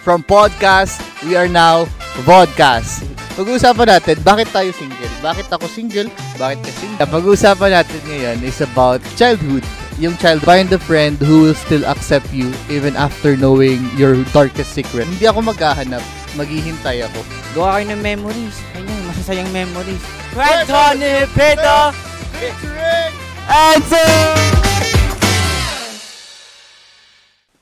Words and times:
From 0.00 0.24
podcast, 0.24 0.96
we 1.28 1.36
are 1.36 1.44
now 1.44 1.84
vodcast. 2.24 3.04
Pag-uusapan 3.36 3.84
natin, 3.84 4.16
bakit 4.24 4.48
tayo 4.48 4.72
single? 4.72 5.12
Bakit 5.20 5.52
ako 5.52 5.68
single? 5.68 6.08
Bakit 6.40 6.58
ka 6.64 6.72
single? 6.72 7.04
Pag-uusapan 7.04 7.70
natin 7.76 8.00
ngayon 8.08 8.40
is 8.40 8.64
about 8.64 9.04
childhood. 9.20 9.60
Yung 10.00 10.16
child, 10.16 10.40
find 10.40 10.72
a 10.72 10.80
friend 10.80 11.20
who 11.20 11.44
will 11.44 11.52
still 11.52 11.84
accept 11.84 12.32
you 12.32 12.48
even 12.72 12.96
after 12.96 13.36
knowing 13.36 13.84
your 14.00 14.16
darkest 14.32 14.72
secret. 14.72 15.04
Hindi 15.04 15.28
ako 15.28 15.44
maghahanap, 15.52 16.00
maghihintay 16.32 17.04
ako. 17.04 17.20
Gawa 17.52 17.76
kayo 17.76 17.92
ng 17.92 18.00
memories. 18.00 18.56
Ayun, 18.72 19.00
masasayang 19.04 19.52
memories. 19.52 20.00
Kwento 20.32 20.80
ni 20.96 21.28
Pito 21.36 21.92
Answer! 23.52 24.16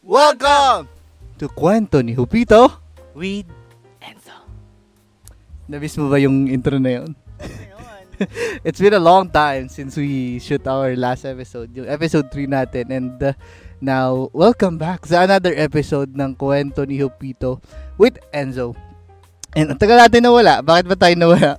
Welcome 0.07 0.98
to 1.39 1.47
Kwento 1.47 2.03
ni 2.03 2.19
Hupito. 2.19 2.83
With 3.15 3.47
Enzo. 4.03 4.35
Nabis 5.71 5.95
mo 5.95 6.11
ba 6.11 6.19
yung 6.19 6.51
intro 6.51 6.83
na 6.83 6.99
yun? 6.99 7.15
It's 8.67 8.83
been 8.83 8.99
a 8.99 9.03
long 9.03 9.31
time 9.31 9.71
since 9.71 9.95
we 9.95 10.43
shoot 10.43 10.67
our 10.67 10.99
last 10.99 11.23
episode, 11.23 11.71
yung 11.71 11.87
episode 11.87 12.27
3 12.35 12.51
natin. 12.51 12.85
And 12.91 13.15
uh, 13.23 13.39
now, 13.79 14.27
welcome 14.35 14.83
back 14.83 15.07
sa 15.07 15.23
another 15.23 15.55
episode 15.55 16.11
ng 16.19 16.35
Kwento 16.35 16.83
ni 16.83 16.99
Hupito 16.99 17.63
with 17.95 18.19
Enzo. 18.35 18.75
And 19.55 19.71
ang 19.71 19.79
tagal 19.79 20.03
natin 20.03 20.27
nawala. 20.27 20.59
Bakit 20.59 20.85
ba 20.91 20.97
tayo 20.99 21.15
nawala? 21.15 21.55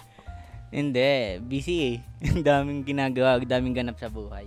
Hindi, 0.70 1.42
busy 1.42 1.76
eh. 1.82 1.96
Ang 2.30 2.46
daming 2.46 2.86
ginagawa, 2.86 3.42
ang 3.42 3.50
daming 3.50 3.74
ganap 3.74 3.98
sa 3.98 4.06
buhay. 4.06 4.46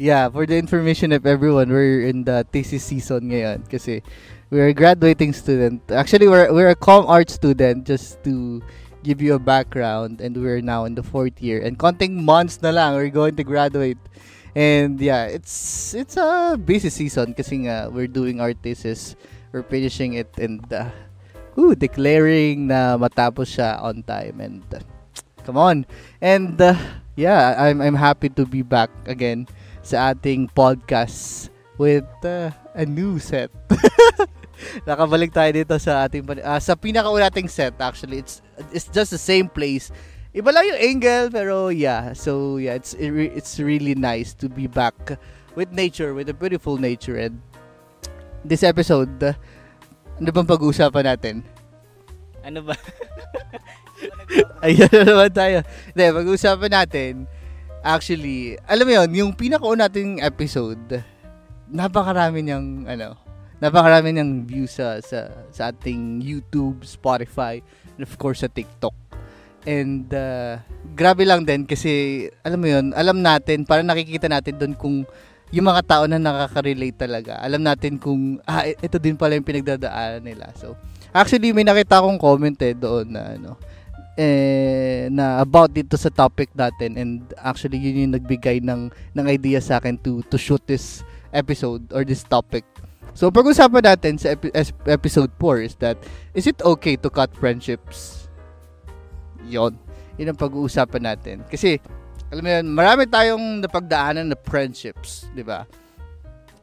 Yeah, 0.00 0.32
for 0.32 0.46
the 0.46 0.56
information 0.56 1.12
of 1.12 1.26
everyone, 1.26 1.68
we're 1.68 2.08
in 2.08 2.24
the 2.24 2.48
thesis 2.48 2.82
season 2.82 3.28
ngayon 3.28 3.68
kasi 3.68 4.00
we're 4.48 4.72
a 4.72 4.74
graduating 4.74 5.36
student. 5.36 5.84
Actually, 5.92 6.24
we're, 6.26 6.48
we're 6.48 6.72
a 6.72 6.74
com 6.74 7.04
art 7.04 7.28
student 7.28 7.84
just 7.84 8.16
to 8.24 8.64
give 9.04 9.20
you 9.20 9.36
a 9.36 9.38
background 9.38 10.24
and 10.24 10.32
we're 10.40 10.64
now 10.64 10.88
in 10.88 10.96
the 10.96 11.04
fourth 11.04 11.36
year. 11.44 11.60
And 11.60 11.76
konting 11.76 12.24
months 12.24 12.64
na 12.64 12.72
lang, 12.72 12.96
we're 12.96 13.12
going 13.12 13.36
to 13.36 13.44
graduate. 13.44 14.00
And 14.56 14.96
yeah, 14.98 15.28
it's 15.28 15.92
it's 15.92 16.16
a 16.16 16.56
busy 16.56 16.88
season 16.88 17.36
kasi 17.36 17.68
nga 17.68 17.92
we're 17.92 18.10
doing 18.10 18.40
our 18.40 18.56
thesis. 18.56 19.14
We're 19.52 19.68
finishing 19.68 20.16
it 20.16 20.32
and 20.40 20.64
uh, 20.72 20.88
ooh, 21.60 21.76
declaring 21.76 22.72
na 22.72 22.96
matapos 22.96 23.52
siya 23.52 23.76
on 23.84 24.00
time 24.08 24.40
and 24.40 24.64
uh, 24.72 24.80
come 25.44 25.60
on. 25.60 25.84
And 26.24 26.56
uh, 26.56 26.74
yeah, 27.20 27.52
I'm 27.60 27.84
I'm 27.84 27.94
happy 28.00 28.32
to 28.40 28.48
be 28.48 28.64
back 28.64 28.88
again 29.04 29.44
sa 29.80 30.12
ating 30.12 30.52
podcast 30.52 31.48
with 31.80 32.06
uh, 32.24 32.52
a 32.76 32.84
new 32.84 33.16
set. 33.16 33.48
Nakabalik 34.88 35.32
tayo 35.32 35.48
dito 35.56 35.72
sa 35.80 36.04
ating 36.04 36.24
ah, 36.44 36.60
sa 36.60 36.76
pinakauna 36.76 37.32
nating 37.32 37.48
set 37.48 37.72
actually. 37.80 38.20
It's 38.20 38.44
it's 38.76 38.88
just 38.92 39.10
the 39.10 39.20
same 39.20 39.48
place. 39.48 39.88
Iba 40.36 40.52
lang 40.52 40.68
yung 40.68 40.80
angle 40.80 41.26
pero 41.32 41.72
yeah. 41.72 42.12
So 42.12 42.60
yeah, 42.60 42.76
it's 42.76 42.92
it's 43.00 43.56
really 43.56 43.96
nice 43.96 44.36
to 44.44 44.52
be 44.52 44.68
back 44.68 45.16
with 45.56 45.72
nature, 45.72 46.12
with 46.12 46.28
a 46.28 46.36
beautiful 46.36 46.76
nature 46.76 47.16
and 47.16 47.40
this 48.44 48.60
episode 48.60 49.10
uh, 49.24 49.32
ano 50.20 50.28
bang 50.28 50.48
pag-uusapan 50.48 51.04
natin? 51.16 51.36
Ano 52.44 52.60
ba? 52.60 52.76
Ayun 54.64 54.88
na 54.92 55.02
naman 55.08 55.32
tayo. 55.32 55.64
Hindi, 55.92 56.04
pag-uusapan 56.12 56.70
natin, 56.72 57.12
actually, 57.84 58.56
alam 58.68 58.84
mo 58.86 58.92
yun, 58.92 59.10
yung 59.14 59.30
pinakauna 59.32 59.88
nating 59.88 60.20
episode, 60.20 61.02
napakarami 61.70 62.44
niyang, 62.44 62.84
ano, 62.86 63.16
napakarami 63.60 64.16
niyang 64.16 64.44
views 64.44 64.72
sa, 64.72 65.00
sa, 65.04 65.28
sa 65.52 65.72
ating 65.72 66.20
YouTube, 66.20 66.84
Spotify, 66.84 67.60
and 67.96 68.04
of 68.04 68.12
course 68.16 68.44
sa 68.44 68.50
TikTok. 68.50 68.94
And, 69.68 70.08
uh, 70.12 70.56
grabe 70.96 71.28
lang 71.28 71.44
din 71.44 71.68
kasi, 71.68 72.24
alam 72.40 72.60
mo 72.60 72.68
yun, 72.68 72.96
alam 72.96 73.20
natin, 73.20 73.68
parang 73.68 73.88
nakikita 73.88 74.28
natin 74.28 74.56
doon 74.56 74.74
kung 74.76 74.96
yung 75.50 75.66
mga 75.66 75.82
tao 75.82 76.04
na 76.06 76.16
nakaka-relate 76.16 76.94
talaga. 76.94 77.42
Alam 77.42 77.66
natin 77.66 77.98
kung, 77.98 78.38
ah, 78.46 78.64
ito 78.64 78.96
din 79.02 79.18
pala 79.18 79.34
yung 79.34 79.44
pinagdadaanan 79.44 80.22
nila. 80.22 80.46
So, 80.54 80.78
actually, 81.10 81.50
may 81.50 81.66
nakita 81.66 81.98
akong 81.98 82.22
comment 82.22 82.54
eh 82.62 82.72
doon 82.72 83.10
na, 83.10 83.34
ano, 83.34 83.58
eh, 84.20 85.08
na 85.08 85.40
about 85.40 85.72
dito 85.72 85.96
sa 85.96 86.12
topic 86.12 86.52
natin 86.52 87.00
and 87.00 87.32
actually 87.40 87.80
yun 87.80 88.04
yung 88.04 88.14
nagbigay 88.20 88.60
ng 88.60 88.92
ng 88.92 89.24
idea 89.24 89.64
sa 89.64 89.80
akin 89.80 89.96
to 89.96 90.20
to 90.28 90.36
shoot 90.36 90.60
this 90.68 91.00
episode 91.32 91.80
or 91.96 92.04
this 92.04 92.20
topic. 92.20 92.68
So 93.16 93.32
pag-usapan 93.32 93.80
natin 93.80 94.20
sa 94.20 94.36
epi- 94.36 94.52
episode 94.84 95.32
4 95.40 95.64
is 95.64 95.74
that 95.80 95.96
is 96.36 96.44
it 96.44 96.60
okay 96.60 97.00
to 97.00 97.08
cut 97.08 97.32
friendships? 97.32 98.28
Yon. 99.48 99.72
Yun 100.20 100.36
ang 100.36 100.38
pag-uusapan 100.38 101.00
natin. 101.00 101.36
Kasi 101.48 101.80
alam 102.28 102.44
mo 102.44 102.50
yun, 102.52 102.66
marami 102.70 103.08
tayong 103.08 103.64
napagdaanan 103.64 104.30
na 104.30 104.38
friendships, 104.38 105.26
di 105.34 105.42
ba? 105.42 105.66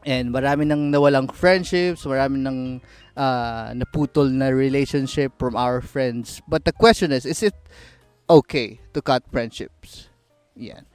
And 0.08 0.32
marami 0.32 0.64
nang 0.64 0.88
nawalang 0.88 1.28
friendships, 1.28 2.08
marami 2.08 2.40
nang 2.40 2.80
uh, 3.18 3.74
naputol 3.74 4.30
na 4.30 4.54
relationship 4.54 5.34
from 5.36 5.58
our 5.58 5.82
friends. 5.82 6.38
But 6.46 6.62
the 6.62 6.72
question 6.72 7.10
is, 7.10 7.26
is 7.26 7.42
it 7.42 7.58
okay 8.30 8.78
to 8.94 9.02
cut 9.02 9.26
friendships? 9.28 10.06
Yan. 10.54 10.86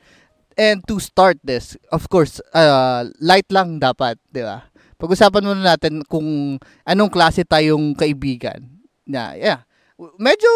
And 0.55 0.85
to 0.87 1.03
start 1.03 1.43
this, 1.43 1.75
of 1.91 2.07
course, 2.07 2.39
uh, 2.55 3.11
light 3.19 3.49
lang 3.51 3.83
dapat, 3.83 4.15
di 4.31 4.41
ba? 4.41 4.63
Pag-usapan 4.95 5.43
muna 5.43 5.75
natin 5.75 6.05
kung 6.07 6.55
anong 6.87 7.11
klase 7.11 7.43
tayong 7.43 7.91
kaibigan. 7.97 8.63
Na, 9.03 9.35
yeah. 9.35 9.67
Medyo 10.15 10.49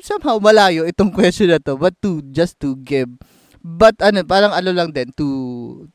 somehow 0.00 0.40
malayo 0.40 0.88
itong 0.88 1.12
question 1.18 1.52
na 1.52 1.60
to, 1.60 1.76
but 1.76 1.92
to 2.00 2.24
just 2.32 2.56
to 2.62 2.78
give 2.80 3.12
but 3.66 3.98
ano 3.98 4.22
parang 4.22 4.54
ano 4.54 4.70
lang 4.70 4.94
din 4.94 5.10
to 5.18 5.26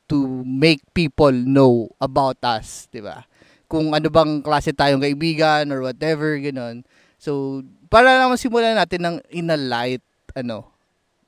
to 0.04 0.44
make 0.44 0.84
people 0.92 1.32
know 1.32 1.88
about 2.04 2.36
us, 2.44 2.84
'di 2.92 3.00
ba? 3.00 3.24
Kung 3.72 3.96
ano 3.96 4.12
bang 4.12 4.44
klase 4.44 4.76
tayong 4.76 5.00
kaibigan 5.00 5.72
or 5.72 5.80
whatever, 5.80 6.36
ganoon. 6.36 6.84
So, 7.16 7.64
para 7.88 8.20
lang 8.20 8.36
simulan 8.36 8.76
natin 8.76 9.00
ng 9.00 9.16
in 9.32 9.48
a 9.48 9.56
light 9.56 10.04
ano 10.36 10.68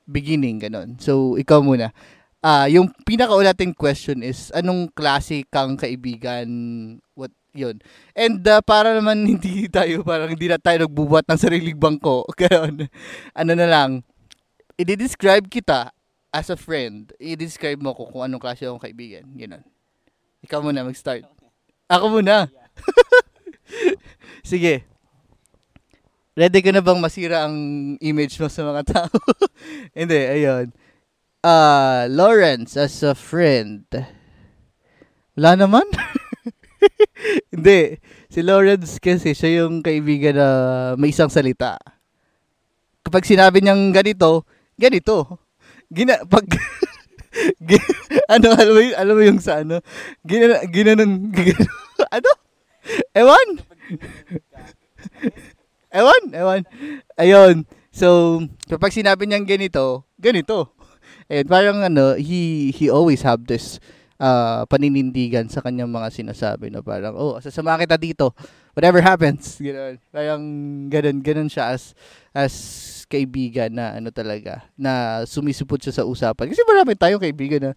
beginning 0.05 0.61
ganoon. 0.61 1.01
So, 1.01 1.41
ikaw 1.41 1.65
muna. 1.65 1.89
Ah, 2.45 2.69
yung 2.69 2.93
pinakauna 3.01 3.57
nating 3.57 3.73
question 3.73 4.21
is 4.21 4.53
anong 4.53 4.93
klase 4.93 5.41
kang 5.49 5.73
kaibigan? 5.73 6.45
What 7.17 7.33
yun. 7.57 7.81
And 8.13 8.45
uh, 8.45 8.61
para 8.61 8.93
naman 8.93 9.25
hindi 9.33 9.65
tayo 9.65 10.05
parang 10.05 10.29
hindi 10.29 10.45
na 10.45 10.61
tayo 10.61 10.85
nagbubuhat 10.85 11.25
ng 11.25 11.41
sariling 11.41 11.81
bangko. 11.81 12.29
Ganoon. 12.45 12.85
Ano 13.33 13.51
na 13.57 13.65
lang, 13.65 14.05
i-describe 14.77 15.49
kita 15.49 15.89
as 16.35 16.51
a 16.51 16.59
friend, 16.59 17.15
i-describe 17.17 17.79
mo 17.79 17.95
ko 17.95 18.11
kung 18.11 18.21
anong 18.27 18.43
klase 18.43 18.67
akong 18.67 18.83
kaibigan. 18.83 19.25
Ganun. 19.33 19.63
Ikaw 20.45 20.59
muna 20.61 20.85
mag-start. 20.85 21.25
Ako 21.85 22.17
muna. 22.17 22.49
Sige. 24.49 24.85
Ready 26.35 26.59
ka 26.59 26.71
na 26.75 26.83
bang 26.83 26.99
masira 26.99 27.47
ang 27.47 27.55
image 28.03 28.35
mo 28.41 28.51
sa 28.51 28.65
mga 28.67 28.81
tao? 28.85 29.15
Hindi, 29.97 30.19
ayun. 30.19 30.73
Uh, 31.45 32.09
Lawrence 32.11 32.75
as 32.75 32.99
a 33.05 33.15
friend. 33.15 33.87
Wala 35.37 35.55
naman? 35.55 35.85
Hindi. 37.53 38.01
Si 38.27 38.43
Lawrence 38.43 38.99
kasi 38.99 39.31
siya 39.31 39.63
yung 39.63 39.79
kaibigan 39.79 40.35
na 40.35 40.49
may 40.99 41.15
isang 41.15 41.31
salita. 41.31 41.79
Kapag 43.05 43.23
sinabi 43.23 43.61
niyang 43.63 43.93
ganito, 43.95 44.43
ganito 44.75 45.45
gina 45.91 46.25
pag 46.25 46.45
ano 48.33 48.47
alam 48.55 48.73
mo 48.73 48.81
yung, 48.81 48.97
alam 48.97 49.15
mo 49.15 49.23
yung 49.23 49.41
sa 49.43 49.61
ano? 49.61 49.83
Gina 50.23 50.63
ginanon 50.71 51.31
gina, 51.31 51.67
ano? 52.17 52.31
Ewan? 53.15 53.49
Ewan 55.95 56.23
ewan. 56.35 56.61
Ayun. 57.15 57.63
So 57.91 58.39
kapag 58.67 58.91
sinabi 58.91 59.27
niyang 59.27 59.47
ganito 59.47 60.03
ganito. 60.19 60.75
Ayun 61.31 61.47
parang 61.47 61.79
ano 61.81 62.19
he 62.19 62.69
he 62.75 62.91
always 62.91 63.23
have 63.25 63.47
this 63.47 63.79
uh, 64.19 64.67
paninindigan 64.67 65.47
sa 65.49 65.63
kanyang 65.63 65.89
mga 65.91 66.11
sinasabi 66.13 66.69
na 66.69 66.83
parang 66.83 67.15
oh 67.15 67.39
sasama 67.39 67.79
kita 67.79 67.95
dito. 67.99 68.35
Whatever 68.75 68.99
happens. 68.99 69.55
Ganoon 69.59 69.95
parang 70.11 70.43
ganun 70.91 71.17
ganun 71.23 71.49
siya 71.49 71.71
as 71.71 71.95
as 72.35 72.53
kaibigan 73.07 73.71
na 73.73 73.97
ano 73.97 74.09
talaga, 74.09 74.65
na 74.75 75.23
sumisupot 75.23 75.79
siya 75.81 76.01
sa 76.01 76.07
usapan. 76.07 76.51
Kasi 76.51 76.61
marami 76.65 76.97
tayong 76.97 77.21
kaibigan 77.21 77.61
na 77.61 77.71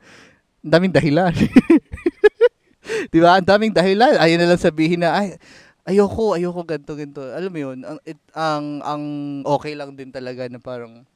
daming 0.60 0.94
dahilan. 0.94 1.32
Di 3.12 3.19
ba? 3.20 3.36
Ang 3.36 3.48
daming 3.48 3.75
dahilan. 3.75 4.16
Ayaw 4.16 4.36
na 4.40 4.48
lang 4.48 4.60
sabihin 4.60 5.04
na, 5.04 5.12
ay, 5.12 5.36
ayoko, 5.88 6.36
ayoko 6.36 6.60
ganto 6.69 6.92
ganto. 6.92 7.25
Alam 7.25 7.50
mo 7.50 7.58
'yun, 7.58 7.78
ang 7.80 7.98
it, 8.04 8.20
ang 8.36 8.84
ang 8.84 9.02
okay 9.48 9.72
lang 9.72 9.96
din 9.96 10.12
talaga 10.12 10.44
na 10.52 10.60
parang 10.60 11.08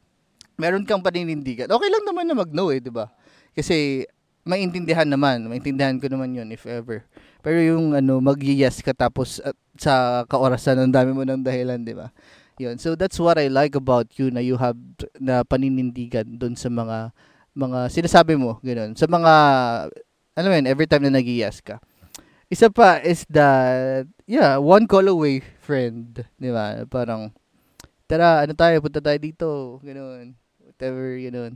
meron 0.56 0.88
kang 0.88 1.05
paninindigan. 1.05 1.69
Okay 1.69 1.88
lang 1.93 2.05
naman 2.08 2.25
na 2.25 2.37
mag-no 2.37 2.73
eh, 2.73 2.81
'di 2.81 2.88
ba? 2.88 3.12
Kasi 3.53 4.08
maintindihan 4.43 5.06
naman. 5.06 5.44
Maintindihan 5.47 6.00
ko 6.00 6.08
naman 6.08 6.32
yun 6.35 6.49
if 6.50 6.65
ever. 6.67 7.05
Pero 7.44 7.58
yung 7.62 7.94
ano, 7.94 8.19
mag-yes 8.19 8.81
ka 8.82 8.97
tapos 8.97 9.38
at 9.44 9.55
sa 9.79 10.25
kaorasan, 10.26 10.79
ang 10.79 10.93
dami 10.93 11.15
mo 11.15 11.23
ng 11.23 11.43
dahilan, 11.43 11.81
di 11.81 11.94
ba? 11.94 12.11
Yun. 12.62 12.79
So 12.79 12.94
that's 12.94 13.19
what 13.19 13.43
I 13.43 13.50
like 13.50 13.75
about 13.75 14.14
you 14.14 14.31
na 14.31 14.38
you 14.38 14.55
have 14.55 14.79
na 15.19 15.43
paninindigan 15.43 16.38
doon 16.38 16.55
sa 16.55 16.70
mga 16.70 17.11
mga 17.53 17.91
sinasabi 17.91 18.38
mo, 18.38 18.62
ganoon. 18.62 18.94
Sa 18.94 19.11
mga 19.11 19.35
ano 20.38 20.47
yun, 20.47 20.64
every 20.70 20.87
time 20.87 21.05
na 21.05 21.19
nag-yes 21.19 21.59
ka. 21.61 21.82
Isa 22.47 22.69
pa 22.70 23.03
is 23.03 23.26
that 23.32 24.06
yeah, 24.31 24.61
one 24.62 24.87
call 24.87 25.09
away 25.11 25.43
friend, 25.61 26.23
di 26.38 26.50
ba? 26.55 26.87
Parang 26.87 27.35
tara, 28.06 28.47
ano 28.47 28.53
tayo, 28.55 28.79
punta 28.79 29.03
tayo 29.03 29.19
dito, 29.19 29.49
ganoon. 29.82 30.38
Whatever, 30.62 31.19
ganoon. 31.19 31.53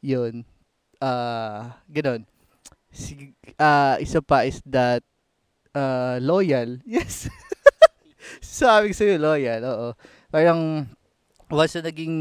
Yun. 0.00 0.34
Ah, 1.02 1.04
uh, 1.04 1.60
ganoon. 1.92 2.24
Si, 2.88 3.36
uh, 3.60 4.00
isa 4.00 4.24
pa 4.24 4.48
is 4.48 4.64
that 4.64 5.04
uh, 5.76 6.16
loyal. 6.24 6.80
Yes. 6.88 7.28
Sabi 8.42 8.90
sa'yo, 8.90 9.20
loyal. 9.20 9.62
Oo. 9.68 9.88
Parang, 10.30 10.88
once 11.46 11.78
na 11.78 11.88
naging 11.90 12.16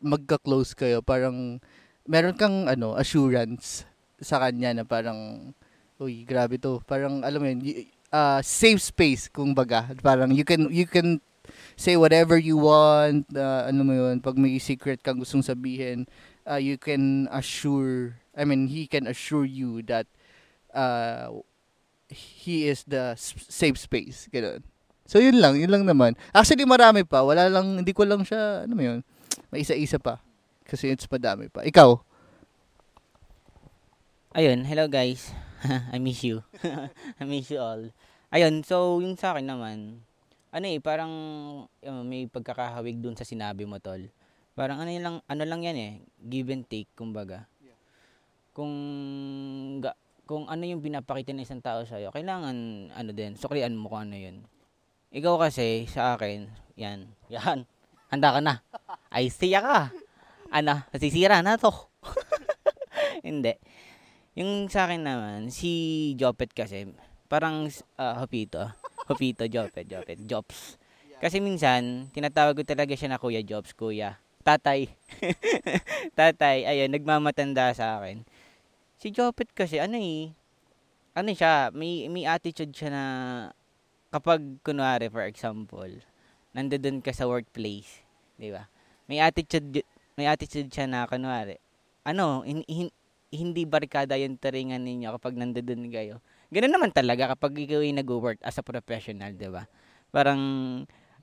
magka-close 0.00 0.72
kayo, 0.72 1.04
parang, 1.04 1.60
meron 2.08 2.36
kang, 2.36 2.66
ano, 2.68 2.96
assurance 2.96 3.84
sa 4.20 4.40
kanya 4.40 4.72
na 4.72 4.84
parang, 4.86 5.52
uy, 6.00 6.24
grabe 6.24 6.56
to. 6.56 6.80
Parang, 6.88 7.20
alam 7.20 7.40
mo 7.40 7.46
yun, 7.48 7.60
uh, 8.12 8.40
safe 8.40 8.80
space, 8.80 9.28
kung 9.28 9.52
baga. 9.52 9.92
Parang, 10.00 10.32
you 10.32 10.44
can, 10.44 10.72
you 10.72 10.88
can 10.88 11.20
say 11.76 11.96
whatever 11.96 12.40
you 12.40 12.56
want, 12.56 13.28
uh, 13.36 13.68
ano 13.68 13.84
mo 13.84 13.92
yun, 13.92 14.20
pag 14.20 14.40
may 14.40 14.56
secret 14.56 15.04
kang 15.04 15.20
gustong 15.20 15.44
sabihin, 15.44 16.08
uh, 16.48 16.56
you 16.56 16.80
can 16.80 17.28
assure, 17.30 18.16
I 18.32 18.44
mean, 18.48 18.68
he 18.68 18.88
can 18.88 19.06
assure 19.06 19.44
you 19.44 19.84
that, 19.86 20.08
uh, 20.72 21.30
he 22.08 22.70
is 22.70 22.84
the 22.86 23.18
safe 23.18 23.78
space. 23.78 24.28
Ganun. 24.32 24.62
So, 25.06 25.22
yun 25.22 25.38
lang. 25.38 25.54
Yun 25.54 25.70
lang 25.70 25.84
naman. 25.86 26.18
Actually, 26.34 26.66
marami 26.66 27.06
pa. 27.06 27.22
Wala 27.22 27.46
lang, 27.46 27.80
hindi 27.80 27.94
ko 27.94 28.02
lang 28.02 28.26
siya, 28.26 28.66
ano 28.66 28.74
mo 28.74 28.82
yun, 28.82 29.00
may 29.54 29.62
isa-isa 29.62 30.02
pa. 30.02 30.18
Kasi 30.66 30.90
it's 30.90 31.06
madami 31.06 31.46
pa. 31.46 31.62
Ikaw? 31.62 31.94
Ayun, 34.36 34.68
hello 34.68 34.84
guys. 34.90 35.32
I 35.94 36.02
miss 36.02 36.20
you. 36.20 36.44
I 37.22 37.24
miss 37.24 37.48
you 37.48 37.62
all. 37.62 37.88
Ayun, 38.34 38.66
so 38.66 38.98
yung 39.00 39.16
sa 39.16 39.32
akin 39.32 39.46
naman, 39.46 40.02
ano 40.50 40.66
eh, 40.66 40.82
parang 40.82 41.12
uh, 41.70 42.02
may 42.04 42.26
pagkakahawig 42.26 42.98
dun 42.98 43.16
sa 43.16 43.24
sinabi 43.24 43.64
mo, 43.64 43.78
tol. 43.78 44.02
Parang 44.58 44.82
ano 44.82 44.90
lang, 44.92 45.16
ano 45.24 45.42
lang 45.46 45.60
yan 45.62 45.78
eh, 45.78 45.92
give 46.20 46.50
and 46.50 46.66
take, 46.66 46.90
kumbaga. 46.98 47.46
Kung 48.52 48.74
ga, 49.80 49.94
kung 50.26 50.50
ano 50.50 50.66
yung 50.66 50.82
pinapakita 50.82 51.30
ng 51.30 51.46
isang 51.46 51.62
tao 51.62 51.86
sa'yo, 51.86 52.10
kailangan, 52.10 52.90
ano 52.90 53.10
din, 53.14 53.38
suklian 53.38 53.72
mo 53.78 53.86
kung 53.88 54.10
ano 54.10 54.18
yun. 54.18 54.42
Ikaw 55.14 55.34
kasi, 55.38 55.86
sa 55.86 56.14
akin, 56.14 56.50
yan, 56.74 57.12
yan, 57.32 57.66
handa 58.10 58.28
ka 58.34 58.40
na. 58.40 58.54
Ay, 59.10 59.30
siya 59.30 59.62
ka. 59.62 59.78
Ano, 60.50 60.82
nasisira 60.90 61.42
na 61.42 61.58
to. 61.58 61.70
Hindi. 63.26 63.58
Yung 64.38 64.70
sa 64.70 64.86
akin 64.86 65.02
naman, 65.02 65.50
si 65.50 66.12
Jopet 66.18 66.54
kasi, 66.54 66.90
parang, 67.26 67.66
uh, 67.98 68.14
Hopito, 68.22 68.62
Hopito, 69.10 69.46
Jopet, 69.46 69.86
Jopet, 69.88 70.18
Jobs. 70.26 70.76
Kasi 71.18 71.40
minsan, 71.40 72.12
tinatawag 72.12 72.58
ko 72.58 72.62
talaga 72.62 72.92
siya 72.92 73.14
na 73.14 73.20
Kuya 73.22 73.40
Jobs, 73.40 73.72
Kuya. 73.72 74.20
Tatay. 74.46 74.86
tatay, 76.18 76.68
ayun, 76.68 76.92
nagmamatanda 76.92 77.74
sa 77.74 77.98
akin 77.98 78.22
si 78.96 79.12
Jopet 79.12 79.52
kasi 79.52 79.76
ano 79.76 79.96
eh, 80.00 80.32
ano 81.16 81.30
siya, 81.32 81.72
may, 81.72 82.08
may 82.08 82.24
attitude 82.24 82.72
siya 82.72 82.90
na 82.92 83.04
kapag 84.10 84.62
kunwari 84.62 85.10
for 85.10 85.24
example, 85.26 85.90
nandoon 86.56 87.04
ka 87.04 87.12
sa 87.12 87.28
workplace, 87.28 88.02
di 88.40 88.50
ba? 88.50 88.66
May 89.06 89.22
attitude 89.22 89.84
may 90.16 90.26
attitude 90.26 90.72
siya 90.72 90.88
na 90.88 91.04
kunwari, 91.04 91.60
ano, 92.06 92.40
in, 92.48 92.64
in, 92.64 92.88
hindi 93.28 93.68
barkada 93.68 94.16
yung 94.16 94.40
taringan 94.40 94.80
ninyo 94.80 95.12
kapag 95.20 95.36
nandoon 95.36 95.92
kayo. 95.92 96.24
Ganun 96.48 96.72
naman 96.72 96.90
talaga 96.94 97.34
kapag 97.34 97.58
ikaw 97.58 97.82
ay 97.82 97.92
nag-work 97.92 98.40
as 98.40 98.56
a 98.56 98.64
professional, 98.64 99.34
di 99.34 99.50
ba? 99.50 99.66
Parang 100.14 100.40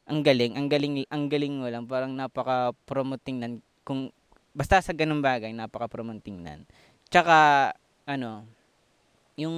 ang 0.03 0.19
galing, 0.19 0.59
ang 0.59 0.67
galing, 0.67 1.07
ang 1.07 1.31
galing 1.31 1.55
mo 1.63 1.67
lang, 1.71 1.87
parang 1.87 2.11
napaka-promoting 2.11 3.37
nan 3.39 3.53
kung 3.87 4.11
basta 4.51 4.83
sa 4.83 4.91
ganung 4.91 5.23
bagay, 5.23 5.49
napaka-promoting 5.55 6.43
nan. 6.43 6.67
Tsaka, 7.07 7.71
ano, 8.03 8.43
yung 9.39 9.57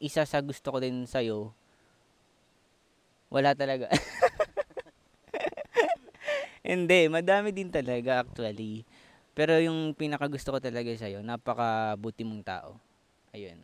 isa 0.00 0.24
sa 0.24 0.40
gusto 0.40 0.72
ko 0.72 0.78
din 0.80 1.04
sa'yo, 1.04 1.52
wala 3.32 3.56
talaga. 3.56 3.88
Hindi, 6.64 7.12
madami 7.12 7.52
din 7.52 7.68
talaga 7.68 8.24
actually. 8.24 8.88
Pero 9.36 9.58
yung 9.60 9.92
pinaka 9.92 10.30
gusto 10.30 10.54
ko 10.54 10.58
talaga 10.62 10.88
sa'yo, 10.94 11.20
napakabuti 11.20 12.24
mong 12.24 12.44
tao. 12.46 12.78
Ayun. 13.34 13.58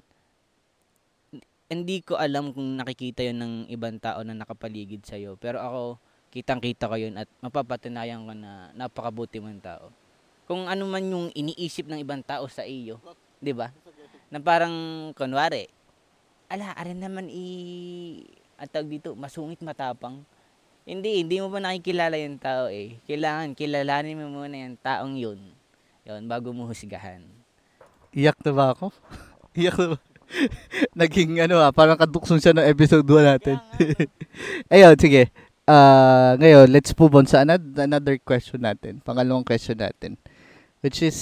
Hindi 1.71 2.03
ko 2.03 2.19
alam 2.19 2.51
kung 2.51 2.77
nakikita 2.77 3.23
yon 3.23 3.39
ng 3.41 3.55
ibang 3.71 3.97
tao 4.03 4.21
na 4.27 4.35
nakapaligid 4.35 5.07
sa'yo. 5.07 5.39
Pero 5.39 5.63
ako, 5.63 5.83
kitang-kita 6.31 6.91
ko 6.91 6.97
yun 6.99 7.15
at 7.19 7.27
mapapatunayan 7.43 8.27
ko 8.27 8.35
na 8.35 8.71
napakabuti 8.75 9.43
mong 9.43 9.63
tao 9.63 9.87
kung 10.51 10.67
ano 10.67 10.83
man 10.91 11.07
yung 11.07 11.31
iniisip 11.31 11.87
ng 11.87 12.03
ibang 12.03 12.27
tao 12.27 12.51
sa 12.51 12.67
iyo. 12.67 12.99
'Di 13.39 13.55
ba? 13.55 13.71
Na 14.35 14.43
parang 14.43 14.75
kunwari, 15.15 15.71
ala, 16.51 16.75
arin 16.75 16.99
naman 16.99 17.31
i 17.31 17.47
atag 18.61 18.85
dito, 18.85 19.17
masungit 19.17 19.65
matapang. 19.65 20.21
Hindi, 20.85 21.25
hindi 21.25 21.41
mo 21.41 21.49
pa 21.49 21.65
nakikilala 21.65 22.21
yung 22.21 22.37
tao 22.37 22.69
eh. 22.69 23.01
Kailangan, 23.09 23.57
kilalanin 23.57 24.21
mo 24.21 24.45
muna 24.45 24.53
yung 24.53 24.77
taong 24.77 25.17
yun. 25.17 25.41
Yun, 26.05 26.29
bago 26.29 26.53
mo 26.53 26.69
husgahan. 26.69 27.25
Iyak 28.13 28.37
na 28.45 28.53
ba 28.53 28.65
ako? 28.77 28.93
Iyak 29.59 29.77
na 29.81 29.87
ba? 29.97 29.99
Naging 31.01 31.43
ano 31.43 31.59
ah, 31.59 31.75
parang 31.75 31.99
kadukson 31.99 32.39
siya 32.39 32.55
ng 32.55 32.69
episode 32.69 33.09
1 33.09 33.33
natin. 33.35 33.57
Ayun, 34.73 34.95
sige. 35.01 35.33
Uh, 35.65 36.39
ngayon, 36.39 36.67
let's 36.69 36.93
move 36.95 37.15
on 37.17 37.27
sa 37.27 37.43
another, 37.43 37.87
another 37.87 38.17
question 38.21 38.61
natin. 38.63 39.03
Pangalawang 39.03 39.47
question 39.47 39.79
natin. 39.81 40.21
Which 40.85 41.03
is, 41.03 41.19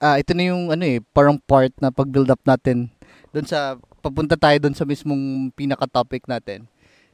uh, 0.00 0.16
ito 0.16 0.32
na 0.32 0.48
yung 0.48 0.70
ano 0.70 0.84
eh, 0.86 1.02
parang 1.12 1.38
part 1.42 1.70
na 1.82 1.90
pag-build 1.90 2.30
up 2.30 2.42
natin 2.46 2.90
doon 3.32 3.46
sa, 3.46 3.76
papunta 4.00 4.38
tayo 4.38 4.56
doon 4.62 4.76
sa 4.76 4.86
mismong 4.86 5.50
pinaka-topic 5.54 6.26
natin. 6.26 6.66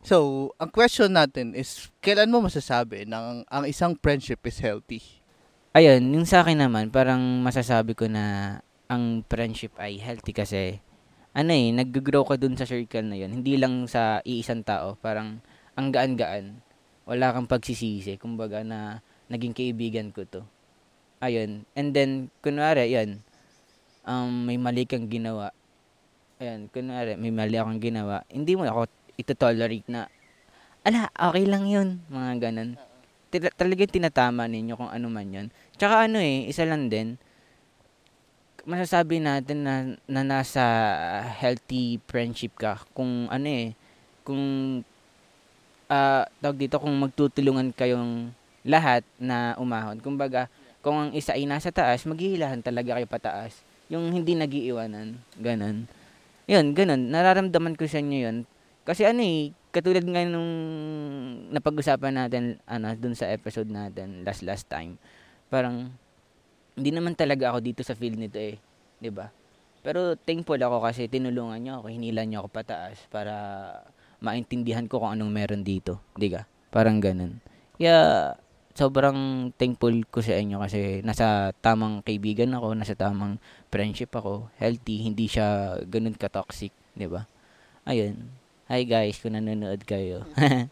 So, 0.04 0.50
ang 0.60 0.68
question 0.68 1.16
natin 1.16 1.56
is, 1.56 1.88
kailan 2.04 2.28
mo 2.28 2.44
masasabi 2.44 3.08
na 3.08 3.16
ang, 3.20 3.40
ang 3.48 3.64
isang 3.64 3.96
friendship 3.96 4.44
is 4.44 4.60
healthy? 4.60 5.00
Ayun, 5.72 6.04
yung 6.12 6.28
sa 6.28 6.44
akin 6.44 6.60
naman, 6.60 6.92
parang 6.92 7.20
masasabi 7.40 7.96
ko 7.96 8.04
na 8.04 8.58
ang 8.86 9.24
friendship 9.24 9.72
ay 9.80 9.96
healthy 9.96 10.36
kasi, 10.36 10.78
ano 11.32 11.50
eh, 11.50 11.72
nag-grow 11.72 12.28
ka 12.28 12.36
dun 12.36 12.54
sa 12.54 12.68
circle 12.68 13.08
na 13.08 13.16
yun. 13.16 13.32
Hindi 13.40 13.56
lang 13.56 13.88
sa 13.88 14.20
iisang 14.22 14.62
tao, 14.62 15.00
parang 15.00 15.40
ang 15.74 15.88
gaan-gaan. 15.88 16.60
Wala 17.08 17.32
kang 17.32 17.48
pagsisisi, 17.48 18.20
kumbaga 18.20 18.60
na 18.60 19.00
naging 19.32 19.56
kaibigan 19.56 20.12
ko 20.12 20.28
to 20.28 20.44
ayun. 21.24 21.64
And 21.72 21.96
then, 21.96 22.28
kunwari, 22.44 22.92
yan, 22.92 23.24
um, 24.04 24.44
may 24.44 24.60
mali 24.60 24.84
kang 24.84 25.08
ginawa. 25.08 25.56
Ayun, 26.42 26.66
kunwari, 26.74 27.14
may 27.14 27.30
mali 27.30 27.54
akong 27.54 27.78
ginawa. 27.78 28.26
Hindi 28.26 28.58
mo 28.58 28.66
ako 28.66 28.90
ito-tolerate 29.14 29.86
na, 29.86 30.10
ala, 30.82 31.06
okay 31.14 31.46
lang 31.46 31.70
yun. 31.70 32.02
Mga 32.10 32.50
ganun. 32.50 32.70
Tila- 33.30 33.54
talagang 33.54 33.94
tinatama 33.94 34.50
ninyo 34.50 34.74
kung 34.74 34.90
ano 34.90 35.06
man 35.06 35.30
yun. 35.30 35.46
Tsaka 35.78 36.10
ano 36.10 36.18
eh, 36.18 36.50
isa 36.50 36.66
lang 36.66 36.90
din, 36.90 37.14
masasabi 38.66 39.22
natin 39.22 39.58
na, 39.62 39.74
na 40.10 40.22
nasa 40.26 40.64
healthy 41.38 42.00
friendship 42.08 42.56
ka 42.58 42.82
kung 42.96 43.28
ano 43.30 43.46
eh, 43.46 43.76
kung 44.24 44.42
uh, 45.86 46.22
tawag 46.42 46.58
dito, 46.58 46.80
kung 46.80 46.94
magtutulungan 46.98 47.70
kayong 47.76 48.32
lahat 48.64 49.04
na 49.20 49.54
umahon. 49.60 50.00
Kumbaga, 50.00 50.48
kung 50.80 50.96
ang 50.98 51.10
isa 51.14 51.36
ay 51.36 51.44
nasa 51.46 51.70
taas, 51.70 52.02
maghihilahan 52.08 52.64
talaga 52.64 52.96
kayo 52.96 53.06
pataas. 53.06 53.60
Yung 53.92 54.10
hindi 54.10 54.32
nagiiwanan. 54.32 55.20
Ganon. 55.36 55.84
Yun, 56.44 56.76
ganon. 56.76 57.08
Nararamdaman 57.08 57.74
ko 57.76 57.88
sa 57.88 58.00
inyo 58.04 58.18
yun. 58.28 58.36
Kasi 58.84 59.08
ano 59.08 59.24
eh, 59.24 59.56
katulad 59.72 60.04
nga 60.04 60.22
nung 60.28 60.50
napag-usapan 61.50 62.14
natin, 62.20 62.60
ano, 62.68 62.92
dun 62.94 63.16
sa 63.16 63.32
episode 63.32 63.72
natin, 63.72 64.22
last 64.22 64.44
last 64.44 64.68
time. 64.68 65.00
Parang, 65.48 65.88
hindi 66.76 66.90
naman 66.92 67.16
talaga 67.16 67.54
ako 67.54 67.58
dito 67.64 67.80
sa 67.80 67.96
field 67.96 68.20
nito 68.20 68.36
eh. 68.36 68.60
ba 68.60 69.00
diba? 69.00 69.26
Pero 69.84 70.16
thankful 70.16 70.60
ako 70.60 70.84
kasi 70.84 71.08
tinulungan 71.08 71.60
niyo 71.60 71.72
ako, 71.80 71.86
hinilan 71.92 72.24
niyo 72.28 72.38
ako 72.44 72.48
pataas 72.56 72.96
para 73.12 73.34
maintindihan 74.20 74.88
ko 74.88 75.00
kung 75.00 75.12
anong 75.12 75.32
meron 75.32 75.62
dito. 75.64 76.00
Di 76.16 76.32
ka? 76.32 76.48
Parang 76.72 77.00
ganun. 77.00 77.40
Kaya, 77.76 78.32
sobrang 78.74 79.50
thankful 79.54 79.94
ko 80.10 80.18
sa 80.18 80.34
inyo 80.34 80.58
kasi 80.58 80.98
nasa 81.06 81.54
tamang 81.62 82.02
kaibigan 82.02 82.50
ako, 82.58 82.74
nasa 82.74 82.98
tamang 82.98 83.38
friendship 83.70 84.10
ako, 84.10 84.50
healthy, 84.58 85.06
hindi 85.06 85.30
siya 85.30 85.78
ganun 85.86 86.18
ka-toxic, 86.18 86.74
'di 86.98 87.06
ba? 87.06 87.30
Ayun. 87.86 88.18
Hi 88.66 88.82
guys, 88.82 89.22
kung 89.22 89.38
nanonood 89.38 89.86
kayo. 89.86 90.26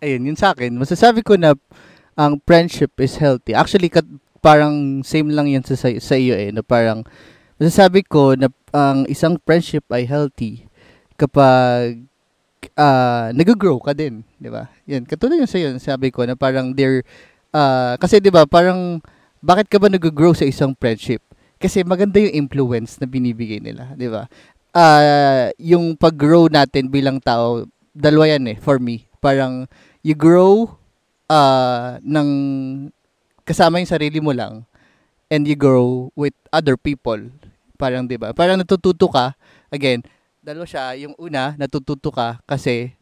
Ayun, 0.00 0.32
yun 0.32 0.38
sa 0.38 0.56
akin. 0.56 0.72
Masasabi 0.80 1.20
ko 1.20 1.36
na 1.36 1.52
ang 2.16 2.40
friendship 2.48 2.96
is 2.96 3.20
healthy. 3.20 3.52
Actually, 3.52 3.92
kat, 3.92 4.08
parang 4.40 5.04
same 5.04 5.28
lang 5.28 5.44
yan 5.52 5.60
sa, 5.60 5.76
sa 5.76 6.16
iyo 6.16 6.32
eh. 6.32 6.48
Na 6.48 6.64
parang, 6.64 7.04
masasabi 7.60 8.00
ko 8.08 8.32
na 8.32 8.48
ang 8.72 9.04
isang 9.12 9.36
friendship 9.44 9.84
ay 9.92 10.08
healthy 10.08 10.64
kapag 11.20 12.00
uh, 12.76 13.32
nag-grow 13.32 13.80
ka 13.80 13.96
din, 13.96 14.22
'di 14.36 14.50
ba? 14.52 14.68
Yan, 14.84 15.08
katulad 15.08 15.40
yung 15.40 15.50
sa 15.50 15.58
iyo, 15.60 15.72
sabi 15.80 16.12
ko 16.12 16.24
na 16.24 16.36
parang 16.36 16.72
they're 16.76 17.04
uh, 17.54 17.96
kasi 17.96 18.20
'di 18.20 18.28
ba, 18.32 18.44
parang 18.44 19.00
bakit 19.40 19.72
ka 19.72 19.80
ba 19.80 19.88
nag-grow 19.88 20.36
sa 20.36 20.44
isang 20.44 20.76
friendship? 20.76 21.24
Kasi 21.60 21.84
maganda 21.84 22.20
yung 22.20 22.48
influence 22.48 23.00
na 23.00 23.08
binibigay 23.08 23.60
nila, 23.60 23.96
'di 23.96 24.08
ba? 24.12 24.28
Uh, 24.70 25.50
yung 25.58 25.96
pag-grow 25.96 26.46
natin 26.46 26.92
bilang 26.92 27.18
tao, 27.18 27.66
dalawa 27.96 28.36
yan 28.36 28.54
eh 28.54 28.58
for 28.60 28.78
me. 28.78 29.08
Parang 29.18 29.66
you 30.04 30.14
grow 30.14 30.76
uh, 31.28 31.98
ng 32.04 32.28
kasama 33.42 33.82
yung 33.82 33.90
sarili 33.90 34.22
mo 34.22 34.30
lang 34.30 34.62
and 35.26 35.48
you 35.48 35.58
grow 35.58 36.12
with 36.14 36.36
other 36.54 36.76
people. 36.78 37.18
Parang 37.80 38.04
'di 38.04 38.20
ba? 38.20 38.36
Parang 38.36 38.60
natututo 38.60 39.08
ka 39.08 39.34
again 39.72 40.04
dalawa 40.40 40.66
siya. 40.66 40.96
Yung 40.96 41.14
una, 41.20 41.54
natututo 41.56 42.08
ka 42.12 42.40
kasi 42.48 42.96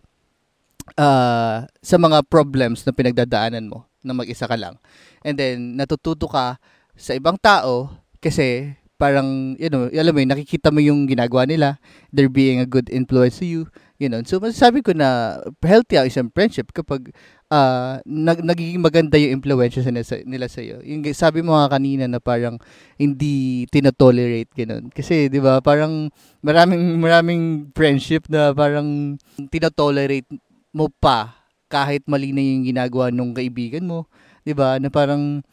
uh, 0.98 1.64
sa 1.64 1.96
mga 1.96 2.26
problems 2.26 2.84
na 2.84 2.92
pinagdadaanan 2.94 3.66
mo 3.66 3.86
na 4.02 4.14
mag-isa 4.14 4.46
ka 4.46 4.54
lang. 4.54 4.78
And 5.22 5.34
then, 5.38 5.74
natututo 5.74 6.30
ka 6.30 6.58
sa 6.94 7.12
ibang 7.14 7.38
tao 7.38 7.90
kasi 8.18 8.74
parang, 8.98 9.54
you 9.58 9.70
know, 9.70 9.86
alam 9.90 10.12
mo 10.14 10.20
yun, 10.22 10.30
nakikita 10.34 10.74
mo 10.74 10.82
yung 10.82 11.06
ginagawa 11.06 11.46
nila. 11.46 11.78
They're 12.10 12.30
being 12.30 12.58
a 12.58 12.68
good 12.68 12.90
influence 12.90 13.38
to 13.42 13.46
you. 13.46 13.62
You 13.98 14.06
know, 14.06 14.22
so 14.22 14.38
masasabi 14.38 14.86
ko 14.86 14.94
na 14.94 15.42
healthy 15.58 15.98
ang 15.98 16.06
isang 16.06 16.30
friendship 16.30 16.70
kapag 16.70 17.10
uh, 17.52 18.00
nag, 18.04 18.40
nagiging 18.44 18.80
maganda 18.80 19.16
yung 19.16 19.40
influence 19.40 19.80
nila 19.80 20.04
sa, 20.04 20.16
nila 20.24 20.46
sa 20.48 20.60
iyo. 20.60 20.80
Yung 20.84 21.04
sabi 21.12 21.40
mo 21.40 21.56
nga 21.56 21.76
kanina 21.76 22.04
na 22.08 22.20
parang 22.20 22.60
hindi 23.00 23.64
tinotolerate 23.72 24.52
ganun. 24.54 24.92
Kasi 24.92 25.28
'di 25.32 25.40
ba, 25.40 25.60
parang 25.64 26.12
maraming 26.44 27.00
maraming 27.00 27.44
friendship 27.72 28.28
na 28.28 28.52
parang 28.52 29.16
tinotolerate 29.50 30.28
mo 30.72 30.92
pa 30.92 31.48
kahit 31.68 32.04
mali 32.08 32.32
na 32.32 32.40
yung 32.40 32.64
ginagawa 32.64 33.12
nung 33.12 33.36
kaibigan 33.36 33.84
mo, 33.84 34.08
'di 34.44 34.52
ba? 34.56 34.80
Na 34.80 34.88
parang 34.92 35.44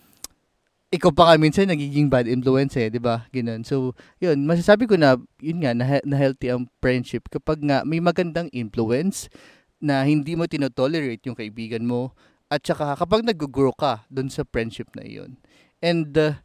ikaw 0.93 1.11
pa 1.11 1.27
nga 1.27 1.35
minsan 1.35 1.67
nagiging 1.67 2.07
bad 2.07 2.29
influence 2.29 2.77
eh, 2.79 2.87
'di 2.87 3.01
ba? 3.03 3.27
Ganun. 3.35 3.67
So, 3.67 3.97
'yun, 4.23 4.47
masasabi 4.47 4.87
ko 4.87 4.95
na 4.95 5.19
'yun 5.43 5.59
nga 5.59 5.75
na, 5.75 5.99
na 6.07 6.15
healthy 6.15 6.51
ang 6.51 6.71
friendship 6.79 7.27
kapag 7.27 7.59
nga 7.65 7.83
may 7.83 7.99
magandang 7.99 8.47
influence 8.55 9.27
na 9.83 10.03
hindi 10.07 10.33
mo 10.33 10.47
tinotolerate 10.47 11.23
yung 11.27 11.37
kaibigan 11.37 11.83
mo 11.83 12.15
at 12.47 12.61
saka 12.61 12.95
kapag 12.95 13.25
nag-grow 13.25 13.73
ka 13.75 14.05
doon 14.07 14.29
sa 14.29 14.45
friendship 14.47 14.87
na 14.93 15.03
iyon. 15.03 15.35
And 15.81 16.13
uh, 16.15 16.39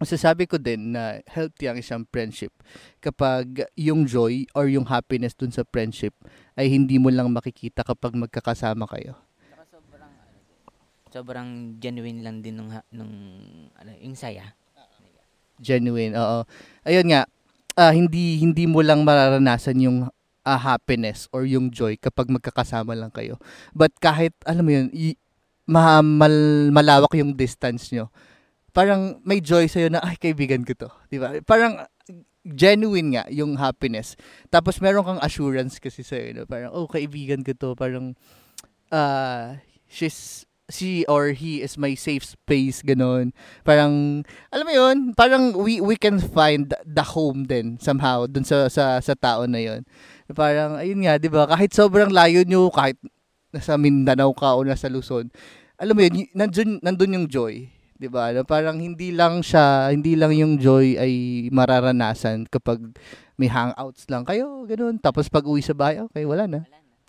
masasabi 0.00 0.48
ko 0.48 0.56
din 0.56 0.96
na 0.96 1.20
healthy 1.28 1.68
ang 1.68 1.76
isang 1.76 2.08
friendship 2.08 2.50
kapag 3.04 3.68
yung 3.76 4.08
joy 4.08 4.48
or 4.56 4.64
yung 4.66 4.88
happiness 4.88 5.36
dun 5.36 5.52
sa 5.52 5.60
friendship 5.68 6.16
ay 6.56 6.72
hindi 6.72 6.96
mo 6.96 7.12
lang 7.12 7.28
makikita 7.28 7.84
kapag 7.84 8.16
magkakasama 8.16 8.88
kayo. 8.88 9.12
sobrang 9.68 10.08
ano, 10.08 10.38
sobrang 11.12 11.48
genuine 11.76 12.24
lang 12.24 12.40
din 12.40 12.56
nung 12.56 12.72
nung 12.88 13.14
ano, 13.76 13.90
yung 14.00 14.16
saya. 14.16 14.56
Genuine, 15.60 16.16
oo. 16.16 16.48
Ayun 16.88 17.12
nga, 17.12 17.28
uh, 17.76 17.92
hindi 17.92 18.40
hindi 18.40 18.64
mo 18.64 18.80
lang 18.80 19.04
mararanasan 19.04 19.76
yung 19.84 20.08
uh, 20.44 20.60
happiness 20.60 21.28
or 21.32 21.44
yung 21.44 21.70
joy 21.70 21.96
kapag 21.96 22.28
magkakasama 22.30 22.96
lang 22.96 23.12
kayo. 23.12 23.36
But 23.76 23.96
kahit, 23.98 24.34
alam 24.44 24.64
mo 24.66 24.72
yun, 24.72 24.88
y- 24.92 25.18
ma- 25.68 26.04
mal- 26.04 26.72
malawak 26.72 27.12
yung 27.16 27.36
distance 27.36 27.92
nyo, 27.92 28.08
parang 28.70 29.18
may 29.26 29.42
joy 29.42 29.66
sa'yo 29.66 29.90
na, 29.90 30.02
ay, 30.02 30.16
kaibigan 30.16 30.62
ko 30.62 30.74
to. 30.74 30.90
Di 31.10 31.18
ba? 31.18 31.34
Parang 31.42 31.82
genuine 32.46 33.20
nga 33.20 33.24
yung 33.28 33.60
happiness. 33.60 34.16
Tapos 34.48 34.80
meron 34.80 35.04
kang 35.04 35.22
assurance 35.22 35.76
kasi 35.76 36.00
sa'yo. 36.00 36.42
No? 36.42 36.44
Parang, 36.48 36.70
oh, 36.72 36.88
kaibigan 36.88 37.44
ko 37.44 37.52
to. 37.52 37.74
Parang, 37.74 38.16
uh, 38.94 39.58
she's, 39.90 40.46
she 40.70 41.04
or 41.10 41.34
he 41.34 41.60
is 41.60 41.74
my 41.76 41.98
safe 41.98 42.22
space, 42.24 42.80
ganun. 42.80 43.34
Parang, 43.66 44.22
alam 44.54 44.64
mo 44.64 44.72
yun, 44.72 44.96
parang 45.18 45.52
we, 45.58 45.82
we 45.82 45.98
can 45.98 46.22
find 46.22 46.72
the 46.86 47.02
home 47.02 47.44
din 47.44 47.76
somehow 47.82 48.24
dun 48.30 48.46
sa, 48.46 48.70
sa, 48.70 49.02
sa 49.02 49.14
tao 49.18 49.44
na 49.44 49.58
yun. 49.58 49.82
Parang, 50.32 50.78
ayun 50.78 51.02
nga, 51.02 51.18
di 51.18 51.28
ba? 51.30 51.46
Kahit 51.50 51.74
sobrang 51.74 52.10
layo 52.10 52.46
nyo, 52.46 52.70
kahit 52.70 52.96
nasa 53.50 53.74
Mindanao 53.74 54.30
ka 54.30 54.54
o 54.54 54.62
nasa 54.62 54.86
Luzon, 54.86 55.30
alam 55.80 55.94
mo 55.96 56.00
yun, 56.04 56.28
nandun, 56.36 56.78
nandun 56.84 57.16
yung 57.16 57.26
joy. 57.26 57.66
Di 58.00 58.08
ba? 58.08 58.32
Parang 58.48 58.80
hindi 58.80 59.12
lang 59.12 59.44
siya, 59.44 59.92
hindi 59.92 60.16
lang 60.16 60.32
yung 60.32 60.56
joy 60.56 60.96
ay 60.96 61.12
mararanasan 61.52 62.48
kapag 62.48 62.80
may 63.36 63.48
hangouts 63.48 64.08
lang 64.08 64.24
kayo, 64.24 64.64
ganun. 64.64 64.96
Tapos 65.00 65.28
pag 65.28 65.44
uwi 65.44 65.60
sa 65.60 65.76
bahay, 65.76 66.00
okay, 66.00 66.24
wala 66.24 66.48
na. 66.48 66.64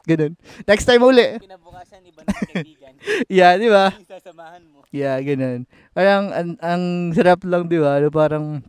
Ganun. 0.07 0.33
Next 0.65 0.89
time 0.89 1.03
uli. 1.05 1.37
Kinabukasan, 1.37 2.01
iba 2.03 2.25
na 2.25 2.33
kaibigan. 2.33 2.93
yeah, 3.39 3.53
di 3.55 3.69
ba? 3.69 3.93
Sasamahan 4.01 4.63
mo. 4.65 4.81
Yeah, 4.89 5.21
ganun. 5.21 5.69
Parang, 5.93 6.33
ang, 6.33 6.49
ang 6.57 6.83
sarap 7.13 7.45
lang, 7.45 7.69
di 7.69 7.77
ba? 7.77 8.01
Parang, 8.09 8.65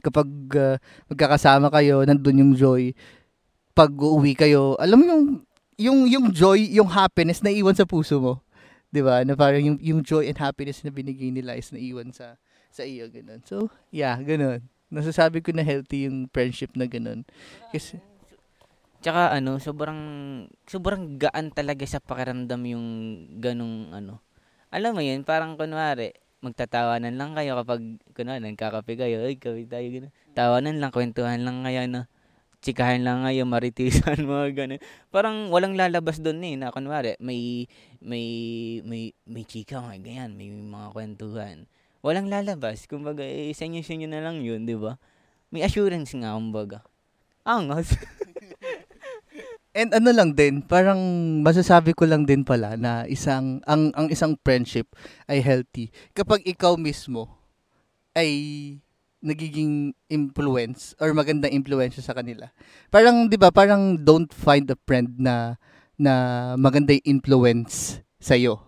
kapag 0.00 0.28
uh, 0.56 0.76
magkakasama 1.08 1.72
kayo, 1.72 2.04
nandun 2.04 2.42
yung 2.42 2.52
joy 2.52 2.92
pag 3.76 3.92
uuwi 3.92 4.32
kayo, 4.32 4.72
alam 4.80 4.96
mo 4.96 5.04
yung 5.04 5.24
yung 5.76 5.98
yung 6.08 6.26
joy, 6.32 6.64
yung 6.72 6.88
happiness 6.88 7.44
na 7.44 7.52
iwan 7.52 7.76
sa 7.76 7.84
puso 7.84 8.16
mo. 8.16 8.34
'Di 8.88 9.04
ba? 9.04 9.20
Na 9.28 9.36
parang 9.36 9.60
yung 9.60 9.78
yung 9.84 10.00
joy 10.00 10.32
and 10.32 10.40
happiness 10.40 10.80
na 10.80 10.88
binigay 10.88 11.28
nila 11.28 11.52
is 11.60 11.68
naiwan 11.68 12.08
sa 12.08 12.40
sa 12.72 12.88
iyo 12.88 13.04
ganun. 13.12 13.44
So, 13.44 13.68
yeah, 13.92 14.16
ganun. 14.24 14.64
Nasasabi 14.88 15.44
ko 15.44 15.52
na 15.52 15.60
healthy 15.60 16.08
yung 16.08 16.32
friendship 16.32 16.72
na 16.72 16.88
ganun. 16.88 17.28
Kasi 17.68 18.00
Tsaka 19.04 19.36
ano, 19.36 19.60
sobrang 19.60 20.00
sobrang 20.64 21.20
gaan 21.20 21.52
talaga 21.52 21.84
sa 21.84 22.00
pakiramdam 22.00 22.58
yung 22.64 22.86
ganung 23.44 23.92
ano. 23.92 24.24
Alam 24.72 24.96
mo 24.96 25.02
'yun, 25.04 25.20
parang 25.28 25.60
kunwari 25.60 26.16
magtatawanan 26.40 27.20
lang 27.20 27.36
kayo 27.36 27.60
kapag 27.60 28.00
kunwari 28.16 28.40
nagkakape 28.40 28.96
kayo, 28.96 29.20
ay 29.20 29.36
kape 29.36 29.68
tayo 29.68 29.84
ganun. 29.92 30.12
Tawanan 30.32 30.80
lang, 30.80 30.90
kwentuhan 30.96 31.44
lang 31.44 31.60
kayo 31.60 31.84
no 31.92 32.08
chikahan 32.60 33.02
lang 33.04 33.24
ngayon, 33.24 33.48
maritisan, 33.48 34.24
mga 34.28 34.48
ganun. 34.52 34.80
Parang 35.08 35.48
walang 35.52 35.74
lalabas 35.74 36.20
doon 36.20 36.42
eh, 36.44 36.54
na 36.56 36.72
kunwari, 36.72 37.16
may, 37.20 37.66
may, 38.00 38.26
may, 38.82 39.12
may 39.26 39.44
chika, 39.44 39.80
mga 39.80 40.00
ganyan, 40.02 40.30
may 40.36 40.48
mga 40.50 40.92
kwentuhan. 40.92 41.68
Walang 42.04 42.30
lalabas, 42.30 42.86
kumbaga, 42.86 43.24
eh, 43.24 43.50
sa 43.56 43.66
inyo, 43.66 43.82
na 44.06 44.22
lang 44.22 44.40
yun, 44.44 44.64
di 44.64 44.76
ba? 44.78 45.00
May 45.50 45.62
assurance 45.66 46.14
nga, 46.14 46.36
kumbaga. 46.36 46.86
Angas. 47.46 47.94
And 49.76 49.92
ano 49.92 50.08
lang 50.08 50.32
din, 50.32 50.64
parang 50.64 50.96
masasabi 51.44 51.92
ko 51.92 52.08
lang 52.08 52.24
din 52.24 52.48
pala 52.48 52.80
na 52.80 53.04
isang 53.04 53.60
ang 53.68 53.92
ang 53.92 54.08
isang 54.08 54.32
friendship 54.40 54.88
ay 55.28 55.44
healthy 55.44 55.92
kapag 56.16 56.40
ikaw 56.48 56.80
mismo 56.80 57.28
ay 58.16 58.32
nagiging 59.26 59.90
influence 60.06 60.94
or 61.02 61.10
magandang 61.10 61.50
influence 61.50 61.98
sa 61.98 62.14
kanila. 62.14 62.46
Parang 62.94 63.26
'di 63.26 63.34
ba, 63.34 63.50
parang 63.50 63.98
don't 63.98 64.30
find 64.30 64.70
a 64.70 64.78
friend 64.86 65.18
na 65.18 65.58
na 65.98 66.54
magandang 66.54 67.02
influence 67.02 67.98
sa 68.22 68.38
iyo. 68.38 68.62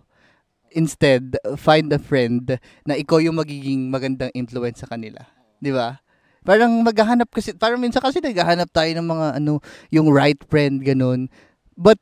Instead, 0.75 1.39
find 1.57 1.89
a 1.89 1.97
friend 1.97 2.59
na 2.85 2.93
ikaw 2.93 3.17
yung 3.23 3.39
magiging 3.39 3.87
magandang 3.87 4.29
influence 4.35 4.83
sa 4.83 4.91
kanila. 4.91 5.23
'Di 5.63 5.71
ba? 5.71 6.03
Parang 6.43 6.71
maghahanap 6.83 7.31
kasi 7.31 7.55
parang 7.55 7.79
minsan 7.79 8.03
kasi 8.03 8.19
naghahanap 8.19 8.67
tayo 8.71 8.91
ng 8.99 9.07
mga 9.07 9.27
ano, 9.39 9.63
yung 9.89 10.11
right 10.11 10.39
friend 10.51 10.83
ganun. 10.83 11.31
But 11.79 11.99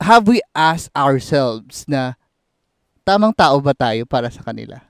have 0.00 0.28
we 0.28 0.44
asked 0.52 0.92
ourselves 0.92 1.88
na 1.88 2.20
tamang 3.06 3.32
tao 3.32 3.60
ba 3.64 3.72
tayo 3.72 4.04
para 4.04 4.28
sa 4.28 4.44
kanila? 4.44 4.84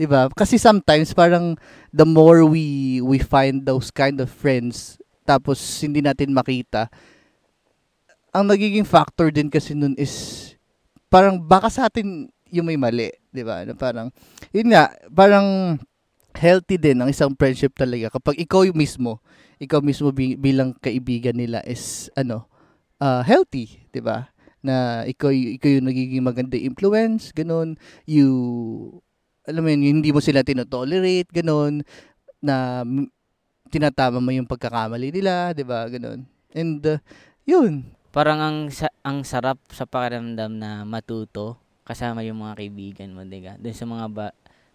'Di 0.00 0.08
ba? 0.08 0.32
Kasi 0.32 0.56
sometimes 0.56 1.12
parang 1.12 1.60
the 1.92 2.08
more 2.08 2.48
we 2.48 2.98
we 3.04 3.20
find 3.20 3.68
those 3.68 3.92
kind 3.92 4.16
of 4.16 4.32
friends 4.32 4.96
tapos 5.28 5.60
hindi 5.84 6.00
natin 6.00 6.32
makita 6.32 6.88
ang 8.32 8.48
nagiging 8.48 8.88
factor 8.88 9.28
din 9.28 9.52
kasi 9.52 9.76
nun 9.76 9.92
is 10.00 10.56
parang 11.12 11.36
baka 11.36 11.68
sa 11.68 11.92
atin 11.92 12.32
yung 12.48 12.64
may 12.64 12.80
mali, 12.80 13.12
'di 13.28 13.44
ba? 13.44 13.60
Na 13.68 13.76
parang 13.76 14.08
yun 14.56 14.72
nga, 14.72 14.88
parang 15.12 15.76
healthy 16.32 16.80
din 16.80 16.96
ang 16.96 17.12
isang 17.12 17.36
friendship 17.36 17.76
talaga 17.76 18.16
kapag 18.16 18.40
ikaw 18.40 18.64
yung 18.64 18.78
mismo, 18.78 19.20
ikaw 19.60 19.84
mismo 19.84 20.14
bi- 20.14 20.38
bilang 20.40 20.72
kaibigan 20.80 21.36
nila 21.36 21.60
is 21.68 22.08
ano, 22.16 22.48
uh, 23.02 23.20
healthy, 23.20 23.84
'di 23.92 24.00
ba? 24.00 24.32
na 24.60 25.08
ikaw, 25.08 25.32
ikaw 25.32 25.72
yung 25.72 25.88
nagiging 25.88 26.20
maganda 26.20 26.56
influence, 26.56 27.32
ganun. 27.32 27.80
You, 28.04 29.00
alam 29.50 29.66
mo 29.66 29.68
yun, 29.68 30.00
hindi 30.00 30.14
mo 30.14 30.22
sila 30.22 30.46
tinotolerate, 30.46 31.28
ganun, 31.34 31.82
na 32.38 32.86
tinatama 33.70 34.18
mo 34.18 34.30
yung 34.30 34.48
pagkakamali 34.48 35.10
nila, 35.14 35.54
di 35.54 35.66
ba, 35.66 35.86
ganun. 35.86 36.26
And, 36.54 36.82
uh, 36.86 36.98
yun. 37.46 37.86
Parang 38.10 38.42
ang 38.42 38.58
sa- 38.74 38.94
ang 39.06 39.22
sarap 39.22 39.62
sa 39.70 39.86
pakiramdam 39.86 40.50
na 40.58 40.82
matuto 40.82 41.58
kasama 41.86 42.26
yung 42.26 42.42
mga 42.42 42.58
kaibigan 42.58 43.14
mo, 43.14 43.22
diga. 43.22 43.54
Doon 43.58 43.76
sa 43.76 43.86
mga 43.86 44.06
ba 44.10 44.26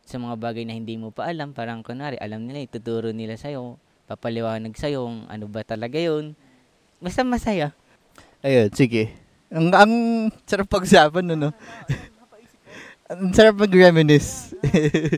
sa 0.06 0.22
mga 0.22 0.36
bagay 0.38 0.64
na 0.70 0.78
hindi 0.78 0.96
mo 1.02 1.10
pa 1.10 1.28
alam, 1.28 1.52
parang 1.52 1.82
kunwari, 1.82 2.16
alam 2.22 2.46
nila, 2.46 2.62
ituturo 2.62 3.10
nila 3.10 3.36
sa'yo, 3.42 3.82
papaliwanag 4.06 4.78
sa'yo 4.78 5.02
kung 5.02 5.26
ano 5.26 5.50
ba 5.50 5.66
talaga 5.66 5.98
yun. 5.98 6.38
Basta 7.02 7.26
masaya. 7.26 7.74
Ayun, 8.46 8.70
sige. 8.70 9.10
Ang, 9.50 9.74
ang 9.74 9.94
sarap 10.46 10.70
pag-usapan, 10.70 11.26
no, 11.26 11.36
no? 11.36 11.52
ang 13.06 13.32
sarap 13.34 13.62
mag-reminisce. 13.62 14.54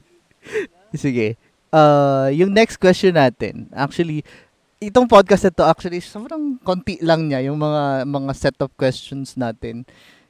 sige. 0.96 1.40
Uh, 1.72 2.32
yung 2.36 2.52
next 2.52 2.80
question 2.80 3.16
natin, 3.16 3.68
actually, 3.76 4.24
itong 4.80 5.08
podcast 5.08 5.48
na 5.48 5.54
to, 5.56 5.64
actually, 5.68 6.00
sobrang 6.04 6.60
konti 6.64 7.00
lang 7.04 7.28
niya, 7.28 7.48
yung 7.52 7.60
mga, 7.60 8.08
mga 8.08 8.32
set 8.36 8.58
of 8.60 8.72
questions 8.76 9.36
natin. 9.36 9.88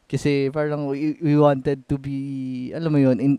Kasi 0.07 0.47
parang 0.53 0.87
we, 0.87 1.19
we 1.19 1.35
wanted 1.35 1.83
to 1.85 1.99
be, 1.99 2.71
alam 2.71 2.93
mo 2.93 2.99
yun, 3.01 3.17
in, 3.19 3.33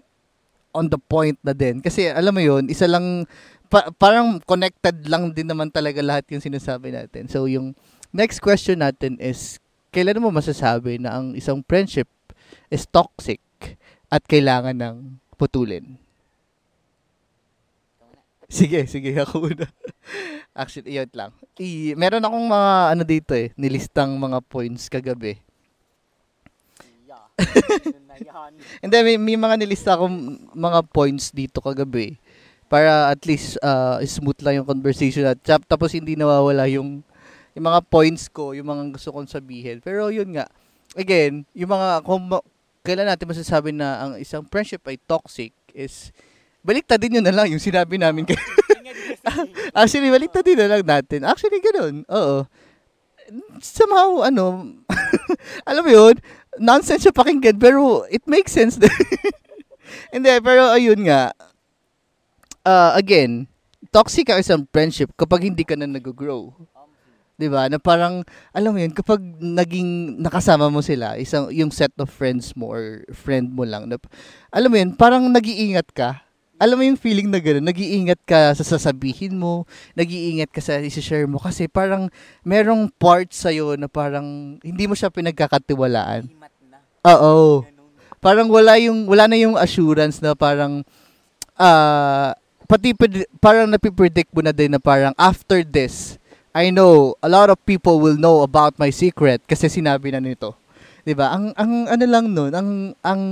on 0.77 0.87
the 0.91 1.01
point 1.01 1.39
na 1.41 1.57
din. 1.57 1.81
Kasi 1.81 2.13
alam 2.13 2.35
mo 2.35 2.43
yun, 2.43 2.69
isa 2.69 2.85
lang, 2.85 3.25
pa, 3.73 3.89
parang 3.97 4.39
connected 4.45 5.09
lang 5.09 5.33
din 5.33 5.49
naman 5.49 5.73
talaga 5.73 6.05
lahat 6.05 6.29
yung 6.31 6.45
sinasabi 6.45 6.93
natin. 6.93 7.27
So 7.27 7.49
yung 7.49 7.73
next 8.13 8.45
question 8.45 8.85
natin 8.85 9.17
is, 9.17 9.57
kailan 9.89 10.21
mo 10.21 10.29
masasabi 10.29 11.01
na 11.01 11.17
ang 11.17 11.33
isang 11.33 11.65
friendship 11.65 12.07
is 12.69 12.85
toxic 12.85 13.41
at 14.09 14.25
kailangan 14.25 14.77
ng 14.77 14.97
putulin? 15.37 15.97
Sige, 18.49 18.89
sige, 18.89 19.13
ako 19.21 19.53
una. 19.53 19.69
Actually, 20.57 20.97
yun 20.97 21.13
lang. 21.13 21.31
I, 21.61 21.93
meron 21.95 22.25
akong 22.25 22.47
mga 22.49 22.73
ano 22.97 23.03
dito 23.05 23.33
eh, 23.37 23.53
nilistang 23.55 24.17
mga 24.17 24.41
points 24.41 24.89
kagabi. 24.89 25.37
Hindi, 28.83 28.97
may, 29.05 29.17
may 29.21 29.39
mga 29.39 29.55
nilista 29.61 29.95
akong 29.95 30.43
mga 30.57 30.81
points 30.91 31.31
dito 31.31 31.63
kagabi 31.63 32.19
para 32.67 33.15
at 33.15 33.23
least 33.25 33.55
uh, 33.63 34.03
smooth 34.03 34.43
lang 34.43 34.59
yung 34.61 34.69
conversation 34.69 35.25
at 35.25 35.39
tapos 35.41 35.95
hindi 35.95 36.19
nawawala 36.19 36.69
yung 36.69 37.01
yung 37.57 37.67
mga 37.75 37.81
points 37.91 38.31
ko, 38.31 38.55
yung 38.55 38.71
mga 38.71 38.95
gusto 38.95 39.11
kong 39.11 39.27
sabihin. 39.27 39.83
Pero 39.83 40.15
yun 40.15 40.31
nga, 40.31 40.47
again, 40.95 41.43
yung 41.59 41.75
mga, 41.75 42.07
kung 42.07 42.31
kailan 42.83 43.09
natin 43.09 43.31
masasabi 43.31 43.71
na 43.75 43.89
ang 44.05 44.13
isang 44.19 44.45
friendship 44.47 44.83
ay 44.89 44.97
toxic 45.05 45.53
is, 45.75 46.11
baliktad 46.63 46.99
din 46.99 47.21
yun 47.21 47.27
na 47.27 47.35
lang 47.35 47.51
yung 47.51 47.63
sinabi 47.63 47.97
namin. 47.97 48.27
kay 48.27 48.39
Actually, 49.79 50.13
baliktad 50.13 50.45
din 50.45 50.59
na 50.59 50.69
lang 50.69 50.85
natin. 50.85 51.25
Actually, 51.25 51.61
ganun. 51.61 52.05
Oo. 52.09 52.45
Somehow, 53.61 54.25
ano, 54.25 54.73
alam 55.69 55.83
mo 55.85 55.91
yun, 55.93 56.17
nonsense 56.57 57.07
siya 57.07 57.15
pakinggan, 57.15 57.61
pero 57.61 58.09
it 58.09 58.25
makes 58.25 58.53
sense. 58.53 58.81
Hindi, 60.15 60.33
pero 60.41 60.73
ayun 60.73 61.01
nga, 61.05 61.33
uh, 62.65 62.93
again, 62.97 63.45
toxic 63.93 64.29
ang 64.29 64.41
isang 64.41 64.63
friendship 64.69 65.13
kapag 65.17 65.49
hindi 65.49 65.65
ka 65.65 65.77
na 65.77 65.89
nag-grow. 65.89 66.53
'Di 67.39 67.49
ba? 67.49 67.71
Na 67.71 67.79
parang 67.79 68.27
alam 68.51 68.75
mo 68.75 68.79
'yun, 68.83 68.91
kapag 68.91 69.23
naging 69.39 70.19
nakasama 70.19 70.67
mo 70.69 70.83
sila, 70.83 71.15
isang 71.15 71.49
yung 71.55 71.71
set 71.71 71.95
of 72.03 72.11
friends 72.11 72.53
mo 72.59 72.75
or 72.75 73.07
friend 73.15 73.55
mo 73.55 73.63
lang, 73.63 73.87
na, 73.87 73.97
alam 74.51 74.69
mo 74.69 74.77
'yun, 74.77 74.99
parang 74.99 75.31
nag-iingat 75.31 75.89
ka. 75.95 76.27
Alam 76.59 76.83
mo 76.83 76.85
yung 76.91 76.99
feeling 76.99 77.31
na 77.31 77.39
gano'n, 77.39 77.63
nag-iingat 77.71 78.19
ka 78.27 78.51
sa 78.51 78.67
sasabihin 78.67 79.39
mo, 79.39 79.63
nag-iingat 79.95 80.51
ka 80.51 80.59
sa 80.59 80.83
isi-share 80.83 81.31
mo 81.31 81.39
kasi 81.39 81.71
parang 81.71 82.11
merong 82.43 82.91
part 82.99 83.31
sa 83.31 83.55
na 83.79 83.87
parang 83.87 84.59
hindi 84.59 84.85
mo 84.91 84.99
siya 84.99 85.07
pinagkakatiwalaan. 85.07 86.27
Oo. 87.07 87.63
Parang 88.19 88.51
wala 88.51 88.75
yung 88.83 89.07
wala 89.07 89.31
na 89.31 89.39
yung 89.39 89.55
assurance 89.55 90.19
na 90.19 90.35
parang 90.35 90.83
uh, 91.55 92.35
pati 92.67 92.91
parang 93.39 93.71
napipredict 93.71 94.35
mo 94.35 94.43
na 94.43 94.51
din 94.51 94.75
na 94.75 94.83
parang 94.83 95.15
after 95.15 95.63
this, 95.63 96.18
I 96.59 96.75
know 96.75 97.15
a 97.23 97.31
lot 97.31 97.55
of 97.55 97.63
people 97.63 98.03
will 98.03 98.19
know 98.19 98.43
about 98.43 98.75
my 98.83 98.91
secret 98.91 99.47
kasi 99.47 99.71
sinabi 99.71 100.11
na 100.11 100.19
nito. 100.19 100.59
'Di 101.07 101.15
ba? 101.15 101.31
Ang 101.31 101.55
ang 101.55 101.87
ano 101.87 102.05
lang 102.11 102.35
noon, 102.35 102.51
ang 102.51 102.71
ang 102.99 103.23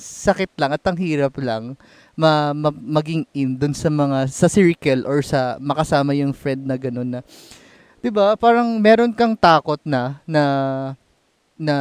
sakit 0.00 0.56
lang 0.56 0.72
at 0.72 0.80
ang 0.88 0.96
hirap 0.96 1.36
lang 1.36 1.76
ma, 2.16 2.56
ma 2.56 2.72
maging 2.72 3.28
in 3.36 3.60
doon 3.60 3.76
sa 3.76 3.92
mga 3.92 4.24
sa 4.32 4.48
circle 4.48 5.04
or 5.04 5.20
sa 5.20 5.60
makasama 5.60 6.16
yung 6.16 6.32
friend 6.32 6.64
na 6.64 6.80
ganun 6.80 7.12
na 7.12 7.20
'di 8.00 8.08
ba? 8.08 8.40
Parang 8.40 8.80
meron 8.80 9.12
kang 9.12 9.36
takot 9.36 9.78
na 9.84 10.24
na 10.24 10.42
na 11.60 11.76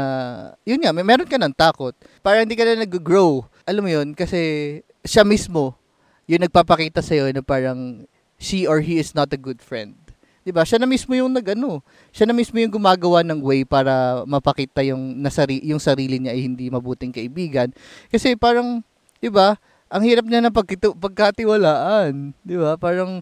yun 0.67 0.83
nga, 0.83 0.91
may 0.91 1.07
meron 1.07 1.31
ka 1.31 1.39
ng 1.39 1.55
takot. 1.55 1.95
Para 2.19 2.43
hindi 2.43 2.59
ka 2.59 2.67
na 2.67 2.83
nag-grow. 2.83 3.47
Alam 3.63 3.87
mo 3.87 3.89
yun 3.95 4.11
kasi 4.11 4.83
siya 5.07 5.23
mismo 5.23 5.79
yung 6.27 6.43
nagpapakita 6.43 6.99
sa 6.99 7.15
iyo 7.15 7.31
na 7.31 7.39
parang 7.39 8.03
she 8.35 8.67
or 8.67 8.83
he 8.83 8.99
is 8.99 9.15
not 9.15 9.31
a 9.31 9.39
good 9.39 9.63
friend. 9.63 10.00
'Di 10.41 10.51
ba? 10.53 10.65
Siya 10.65 10.81
na 10.81 10.89
mismo 10.89 11.13
yung 11.13 11.33
nagano. 11.33 11.85
Siya 12.09 12.25
na 12.25 12.33
mismo 12.33 12.57
yung 12.57 12.73
gumagawa 12.73 13.21
ng 13.21 13.39
way 13.45 13.61
para 13.61 14.25
mapakita 14.25 14.81
yung 14.81 15.21
nasari 15.21 15.61
yung 15.61 15.81
sarili 15.81 16.17
niya 16.17 16.33
ay 16.33 16.41
hindi 16.49 16.69
mabuting 16.69 17.13
kaibigan. 17.13 17.69
Kasi 18.09 18.33
parang 18.33 18.81
'di 19.21 19.29
ba? 19.29 19.57
Ang 19.91 20.07
hirap 20.07 20.25
niya 20.25 20.39
ng 20.41 20.55
pagkito, 20.55 20.97
pagkatiwalaan, 20.97 22.33
'di 22.41 22.57
ba? 22.57 22.79
Parang 22.79 23.21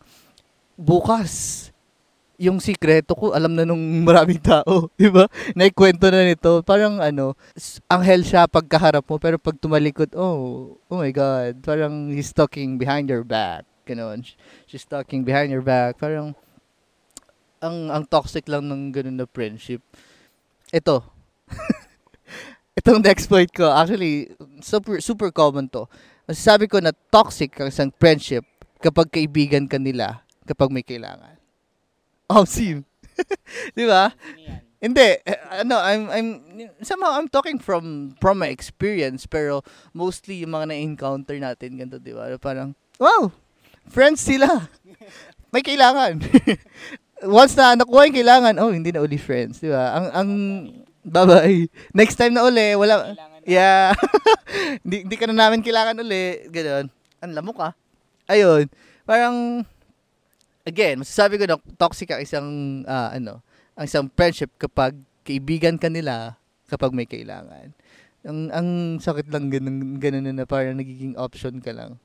bukas 0.79 1.67
yung 2.39 2.63
sikreto 2.63 3.11
ko 3.19 3.35
alam 3.35 3.51
na 3.51 3.67
nung 3.67 3.83
maraming 4.07 4.39
tao, 4.39 4.87
'di 4.95 5.11
ba? 5.11 5.27
Naikwento 5.59 6.07
na 6.07 6.23
nito. 6.23 6.63
Parang 6.63 7.03
ano, 7.03 7.35
anghel 7.91 8.23
siya 8.23 8.47
pagkaharap 8.47 9.03
mo 9.03 9.19
pero 9.19 9.35
pag 9.35 9.59
tumalikod, 9.59 10.15
oh, 10.15 10.79
oh 10.87 10.97
my 11.03 11.11
god, 11.11 11.59
parang 11.59 12.15
he's 12.15 12.31
talking 12.31 12.79
behind 12.79 13.11
your 13.11 13.27
back. 13.27 13.67
Ganon. 13.83 14.23
She's 14.69 14.85
talking 14.87 15.25
behind 15.25 15.49
your 15.51 15.65
back. 15.65 15.97
Parang 15.99 16.37
ang 17.59 17.91
ang 17.91 18.03
toxic 18.07 18.47
lang 18.47 18.67
ng 18.67 18.91
ganun 18.91 19.17
na 19.19 19.27
friendship. 19.27 19.83
Ito. 20.71 21.03
Itong 22.79 23.03
next 23.03 23.27
point 23.27 23.51
ko, 23.51 23.67
actually, 23.67 24.31
super, 24.63 25.03
super 25.03 25.29
common 25.35 25.67
to. 25.67 25.83
Masasabi 26.29 26.71
ko 26.71 26.79
na 26.79 26.95
toxic 27.11 27.51
ang 27.59 27.67
isang 27.67 27.91
friendship 27.99 28.47
kapag 28.79 29.11
kaibigan 29.11 29.67
ka 29.67 29.75
nila 29.75 30.23
kapag 30.47 30.71
may 30.71 30.85
kailangan. 30.85 31.35
Oh, 32.31 32.47
sim. 32.47 32.85
Di 33.77 33.83
ba? 33.83 34.13
Hindi, 34.79 35.19
eh, 35.27 35.39
ano, 35.59 35.75
I'm 35.75 36.07
I'm 36.07 36.29
somehow 36.79 37.19
I'm 37.19 37.27
talking 37.27 37.59
from 37.59 38.15
from 38.23 38.39
my 38.39 38.47
experience 38.47 39.27
pero 39.27 39.59
mostly 39.91 40.39
yung 40.47 40.55
mga 40.55 40.71
na-encounter 40.71 41.35
natin 41.35 41.75
ganito, 41.75 41.99
'di 41.99 42.15
ba? 42.15 42.31
Parang 42.39 42.71
wow, 42.95 43.27
friends 43.91 44.23
sila. 44.23 44.47
May 45.51 45.67
kailangan. 45.67 46.23
Once 47.25 47.53
na 47.55 47.75
nakuha 47.75 48.07
yung 48.07 48.17
kailangan, 48.17 48.53
oh, 48.61 48.71
hindi 48.71 48.93
na 48.93 49.03
uli 49.03 49.19
friends, 49.19 49.59
di 49.59 49.71
ba? 49.71 49.97
Ang, 49.97 50.07
ang, 50.15 50.29
bye-bye. 51.03 51.67
Next 51.91 52.15
time 52.15 52.35
na 52.35 52.47
uli, 52.47 52.75
wala, 52.79 53.15
yeah. 53.43 53.91
hindi, 54.83 55.03
hindi 55.03 55.15
ka 55.19 55.27
na 55.27 55.35
namin 55.35 55.65
kailangan 55.65 55.99
uli, 55.99 56.47
gano'n. 56.47 56.87
Ang 57.19 57.31
lamok 57.35 57.59
ah. 57.59 57.73
Ayun, 58.29 58.71
parang, 59.03 59.65
again, 60.63 61.01
masasabi 61.01 61.41
ko 61.41 61.45
na 61.49 61.59
toxic 61.75 62.13
ang 62.13 62.21
isang, 62.23 62.47
uh, 62.87 63.11
ano, 63.11 63.43
ang 63.75 63.85
isang 63.87 64.07
friendship 64.11 64.51
kapag 64.59 64.95
kaibigan 65.23 65.75
ka 65.75 65.91
nila 65.91 66.39
kapag 66.69 66.93
may 66.93 67.09
kailangan. 67.09 67.73
Ang, 68.23 68.51
ang 68.51 68.67
sakit 68.99 69.31
lang 69.31 69.47
ganun, 69.47 69.97
ganun 69.97 70.27
na 70.27 70.45
parang 70.45 70.77
nagiging 70.77 71.15
option 71.15 71.63
ka 71.63 71.71
lang. 71.71 71.97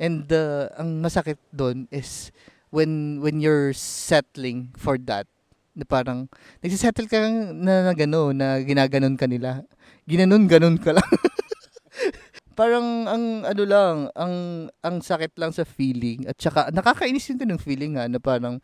And 0.00 0.24
uh, 0.32 0.72
ang 0.80 1.04
masakit 1.04 1.36
doon 1.52 1.84
is 1.92 2.32
when 2.70 3.18
when 3.22 3.42
you're 3.42 3.74
settling 3.74 4.70
for 4.78 4.98
that 5.06 5.26
na 5.74 5.86
parang 5.86 6.26
nagsisettle 6.62 7.06
ka 7.06 7.18
na, 7.54 7.90
na 7.90 7.92
gano 7.94 8.34
na 8.34 8.58
ginaganon 8.62 9.14
ka 9.14 9.30
nila. 9.30 9.62
Ginanon 10.06 10.50
ganon 10.50 10.78
ka 10.78 10.94
lang. 10.96 11.06
Parang 12.58 13.08
ang 13.08 13.46
ano 13.46 13.62
lang 13.64 13.96
ang 14.12 14.34
ang 14.84 15.00
sakit 15.00 15.32
lang 15.40 15.48
sa 15.48 15.64
feeling 15.64 16.28
at 16.28 16.36
saka 16.36 16.68
nakakainis 16.68 17.32
din 17.32 17.56
ng 17.56 17.62
feeling 17.62 17.96
ha 17.96 18.04
na 18.04 18.20
parang 18.20 18.60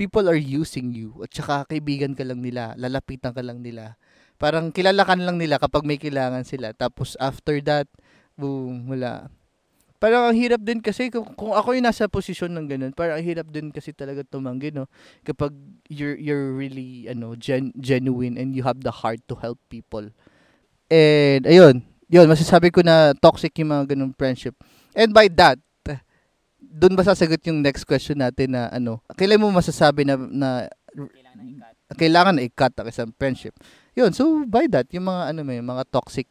people 0.00 0.24
are 0.32 0.38
using 0.38 0.96
you 0.96 1.12
at 1.20 1.28
saka 1.28 1.68
kaibigan 1.68 2.16
ka 2.16 2.24
lang 2.24 2.40
nila 2.40 2.72
lalapitan 2.80 3.36
ka 3.36 3.44
lang 3.44 3.60
nila. 3.60 4.00
Parang 4.40 4.72
kilala 4.72 5.04
ka 5.04 5.12
lang 5.18 5.36
nila 5.36 5.60
kapag 5.60 5.84
may 5.84 6.00
kailangan 6.00 6.48
sila. 6.48 6.72
Tapos 6.72 7.20
after 7.20 7.60
that 7.60 7.84
boom 8.40 8.88
wala 8.88 9.28
parang 10.04 10.28
ang 10.28 10.36
hirap 10.36 10.60
din 10.60 10.84
kasi 10.84 11.08
kung, 11.08 11.24
kung 11.32 11.56
ako 11.56 11.72
yung 11.72 11.88
nasa 11.88 12.04
posisyon 12.12 12.52
ng 12.52 12.68
ganun, 12.68 12.92
parang 12.92 13.16
ang 13.16 13.24
hirap 13.24 13.48
din 13.48 13.72
kasi 13.72 13.96
talaga 13.96 14.20
tumanggi, 14.20 14.68
no? 14.68 14.84
Kapag 15.24 15.56
you're 15.88 16.20
you're 16.20 16.52
really 16.52 17.08
ano, 17.08 17.32
gen, 17.40 17.72
genuine 17.80 18.36
and 18.36 18.52
you 18.52 18.60
have 18.60 18.84
the 18.84 18.92
heart 18.92 19.24
to 19.24 19.34
help 19.40 19.56
people. 19.72 20.04
And, 20.92 21.48
ayun, 21.48 21.88
yun, 22.12 22.28
masasabi 22.28 22.68
ko 22.68 22.84
na 22.84 23.16
toxic 23.16 23.56
yung 23.56 23.72
mga 23.72 23.96
ganung 23.96 24.12
friendship. 24.12 24.52
And 24.92 25.16
by 25.16 25.32
that, 25.40 25.56
doon 26.60 26.98
ba 26.98 27.06
sasagot 27.06 27.40
yung 27.48 27.64
next 27.64 27.88
question 27.88 28.20
natin 28.20 28.52
na 28.52 28.68
ano, 28.68 29.00
kailan 29.16 29.40
mo 29.40 29.48
masasabi 29.48 30.04
na, 30.04 30.20
na 30.20 30.48
kailangan 31.96 32.36
na 32.36 32.44
i-cut 32.44 32.76
ang 32.76 32.92
isang 32.92 33.08
friendship. 33.16 33.56
Yun, 33.96 34.12
so 34.12 34.44
by 34.44 34.68
that, 34.68 34.84
yung 34.92 35.08
mga 35.08 35.32
ano 35.32 35.40
may 35.46 35.64
mga 35.64 35.88
toxic 35.88 36.28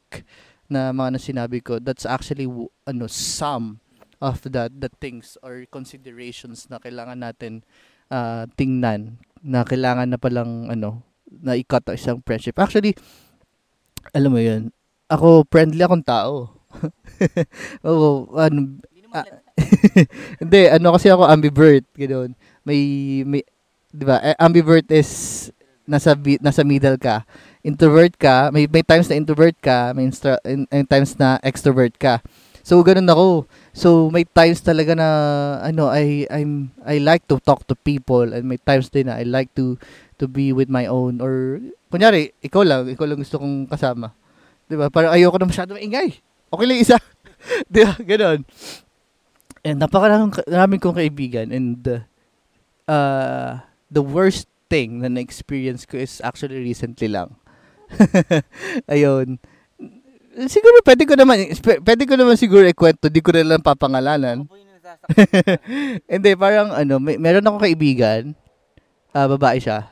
na 0.72 0.96
mga 0.96 1.10
na 1.16 1.22
sinabi 1.22 1.60
ko, 1.60 1.80
that's 1.80 2.08
actually 2.08 2.48
ano 2.88 3.06
some 3.08 3.84
of 4.24 4.40
the 4.48 4.72
the 4.72 4.88
things 5.04 5.36
or 5.44 5.68
considerations 5.68 6.72
na 6.72 6.80
kailangan 6.80 7.20
natin 7.20 7.68
uh, 8.08 8.48
tingnan 8.56 9.20
na 9.44 9.68
kailangan 9.68 10.08
na 10.08 10.20
palang 10.20 10.72
ano 10.72 11.04
na 11.44 11.58
ang 11.58 11.98
isang 11.98 12.22
friendship. 12.22 12.56
Actually, 12.62 12.94
alam 14.14 14.32
mo 14.32 14.40
yun, 14.40 14.70
ako 15.10 15.48
friendly 15.50 15.82
akong 15.82 16.06
tao. 16.06 16.54
Oo, 17.88 18.34
ano, 18.38 18.80
ah, 19.14 19.26
hindi, 20.42 20.62
ano 20.70 20.94
kasi 20.94 21.10
ako 21.10 21.26
ambivert, 21.26 21.86
ganoon. 21.98 22.38
May, 22.66 22.82
may, 23.26 23.42
di 23.94 24.04
ba, 24.06 24.22
eh, 24.22 24.38
ambivert 24.38 24.90
is 24.90 25.50
nasa, 25.86 26.18
nasa 26.42 26.62
middle 26.66 26.98
ka. 26.98 27.26
Introvert 27.64 28.14
ka, 28.20 28.52
may, 28.52 28.68
may 28.68 28.84
times 28.84 29.08
na 29.08 29.16
introvert 29.16 29.56
ka, 29.64 29.96
may 29.96 30.04
instra, 30.12 30.36
in, 30.44 30.68
in 30.68 30.84
times 30.84 31.16
na 31.16 31.40
extrovert 31.40 31.96
ka. 31.96 32.20
So, 32.64 32.80
ganun 32.80 33.12
ako. 33.12 33.48
So, 33.76 34.08
may 34.12 34.24
times 34.24 34.64
talaga 34.64 34.96
na, 34.96 35.08
ano, 35.64 35.88
I, 35.88 36.28
I'm, 36.32 36.72
I 36.84 37.00
like 37.00 37.28
to 37.28 37.40
talk 37.40 37.68
to 37.68 37.76
people 37.76 38.24
and 38.24 38.48
may 38.48 38.60
times 38.60 38.88
din 38.88 39.08
na 39.08 39.20
I 39.20 39.24
like 39.24 39.52
to, 39.56 39.80
to 40.20 40.28
be 40.28 40.52
with 40.52 40.68
my 40.68 40.88
own 40.88 41.20
or, 41.24 41.60
kunyari, 41.92 42.32
ikaw 42.40 42.64
lang, 42.64 42.88
ikaw 42.88 43.04
lang 43.04 43.20
gusto 43.20 43.40
kong 43.40 43.68
kasama. 43.68 44.16
Di 44.68 44.80
ba? 44.80 44.88
Parang 44.88 45.12
ayoko 45.12 45.36
na 45.40 45.52
masyado 45.52 45.76
maingay. 45.76 46.20
Okay 46.52 46.66
lang 46.68 46.80
isa. 46.80 46.98
Di 47.72 47.84
ba? 47.84 47.96
Ganun. 48.00 48.48
And 49.64 49.78
napakaraming 49.80 50.80
kong 50.84 51.00
kaibigan 51.00 51.52
and 51.52 52.04
uh, 52.88 53.60
the 53.92 54.04
worst 54.04 54.48
thing 54.72 55.04
na 55.04 55.12
na-experience 55.12 55.84
ko 55.84 56.00
is 56.00 56.24
actually 56.24 56.60
recently 56.64 57.12
lang. 57.12 57.36
Ayun. 58.94 59.38
Siguro 60.50 60.82
pwede 60.82 61.06
ko 61.06 61.14
naman 61.14 61.38
pwede 61.62 62.04
ko 62.10 62.14
naman 62.18 62.36
siguro 62.38 62.66
ikwento, 62.66 63.08
di 63.10 63.22
ko 63.22 63.30
na 63.34 63.56
lang 63.56 63.62
papangalanan. 63.62 64.50
Hindi, 66.12 66.32
parang 66.38 66.74
ano, 66.74 66.98
may, 66.98 67.18
meron 67.18 67.46
akong 67.46 67.64
kaibigan, 67.66 68.34
uh, 69.14 69.28
babae 69.38 69.62
siya. 69.62 69.90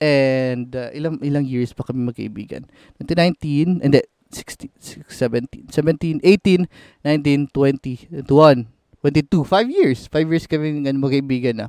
And 0.00 0.72
uh, 0.72 0.88
ilang 0.96 1.20
ilang 1.20 1.44
years 1.44 1.76
pa 1.76 1.84
kami 1.84 2.08
magkaibigan. 2.08 2.64
2019, 3.04 3.84
hindi 3.84 4.00
16, 4.32 5.04
17, 5.12 5.68
17, 5.68 6.24
18, 6.24 6.64
19, 7.04 7.52
20, 7.52 8.24
21, 8.24 8.64
22, 9.04 9.44
5 9.44 9.68
years. 9.68 10.08
5 10.08 10.32
years 10.32 10.48
kami 10.48 10.88
ano, 10.88 10.98
magkaibigan 11.04 11.56
na. 11.60 11.66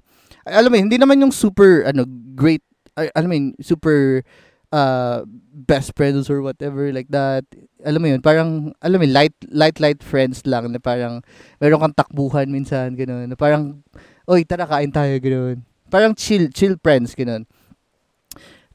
Alam 0.48 0.72
mo, 0.72 0.78
hindi 0.80 0.96
naman 0.96 1.20
yung 1.20 1.36
super, 1.36 1.84
ano, 1.84 2.08
great, 2.34 2.64
ay, 2.98 3.08
alam 3.16 3.30
mo 3.30 3.36
yun, 3.36 3.48
super 3.62 4.24
uh, 4.72 5.24
best 5.54 5.94
friends 5.96 6.30
or 6.32 6.42
whatever 6.42 6.92
like 6.92 7.08
that. 7.12 7.44
Alam 7.84 8.02
mo 8.02 8.08
yun, 8.12 8.22
parang, 8.22 8.74
alam 8.82 8.98
mo 9.00 9.08
light, 9.08 9.36
light, 9.52 9.78
light 9.80 10.02
friends 10.02 10.44
lang 10.48 10.72
na 10.72 10.80
parang, 10.80 11.22
meron 11.60 11.82
kang 11.82 11.98
takbuhan 11.98 12.48
minsan, 12.52 12.96
gano'n. 12.96 13.32
Na 13.32 13.38
parang, 13.38 13.84
oy, 14.28 14.44
tara, 14.44 14.68
kain 14.68 14.92
tayo, 14.92 15.14
gano'n. 15.20 15.62
Parang 15.92 16.16
chill, 16.16 16.48
chill 16.52 16.80
friends, 16.80 17.14
gano'n. 17.16 17.44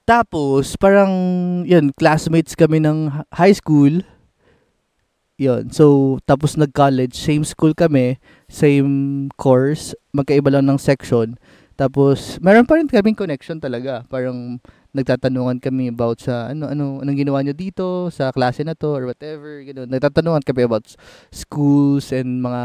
Tapos, 0.06 0.78
parang, 0.78 1.10
yun, 1.66 1.90
classmates 1.96 2.54
kami 2.54 2.78
ng 2.78 3.10
high 3.34 3.56
school. 3.56 4.06
Yun. 5.36 5.68
So, 5.68 6.16
tapos 6.24 6.56
nag-college. 6.56 7.12
Same 7.12 7.44
school 7.44 7.76
kami. 7.76 8.16
Same 8.48 9.28
course. 9.36 9.92
Magkaiba 10.16 10.48
lang 10.48 10.64
ng 10.64 10.80
section. 10.80 11.36
Tapos, 11.76 12.40
meron 12.40 12.64
pa 12.64 12.80
rin 12.80 12.88
kaming 12.88 13.14
connection 13.14 13.60
talaga. 13.60 14.02
Parang, 14.08 14.56
nagtatanungan 14.96 15.60
kami 15.60 15.92
about 15.92 16.24
sa, 16.24 16.48
ano, 16.50 16.72
ano, 16.72 17.04
anong 17.04 17.20
ginawa 17.20 17.44
nyo 17.44 17.52
dito, 17.52 18.08
sa 18.08 18.32
klase 18.32 18.64
na 18.64 18.72
to, 18.72 18.96
or 18.96 19.04
whatever. 19.04 19.60
Ganun. 19.60 19.92
Nagtatanungan 19.92 20.40
kami 20.40 20.64
about 20.64 20.88
schools 21.28 22.16
and 22.16 22.40
mga 22.40 22.62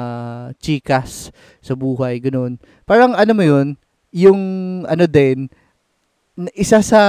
chikas 0.63 1.35
sa 1.59 1.75
buhay. 1.75 2.23
Ganun. 2.23 2.55
Parang, 2.87 3.11
ano 3.11 3.31
mo 3.35 3.43
yun, 3.43 3.75
yung, 4.15 4.39
ano 4.87 5.03
din, 5.05 5.51
isa 6.55 6.79
sa 6.79 7.01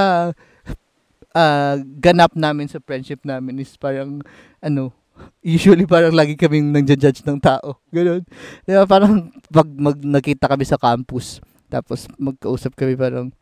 uh, 1.32 1.74
ganap 2.00 2.34
namin 2.36 2.68
sa 2.68 2.80
friendship 2.82 3.24
namin 3.24 3.60
is 3.60 3.74
parang 3.76 4.20
ano, 4.60 4.92
usually 5.40 5.86
parang 5.88 6.12
lagi 6.12 6.36
kaming 6.36 6.72
nang-judge 6.72 7.24
ng 7.24 7.40
tao. 7.40 7.80
Ganun. 7.92 8.24
Di 8.64 8.72
ba, 8.76 8.84
parang 8.88 9.32
pag 9.48 9.68
mag, 9.68 9.98
nakita 10.00 10.48
kami 10.48 10.64
sa 10.66 10.80
campus, 10.80 11.40
tapos 11.72 12.04
magkausap 12.20 12.76
kami 12.76 13.00
parang, 13.00 13.32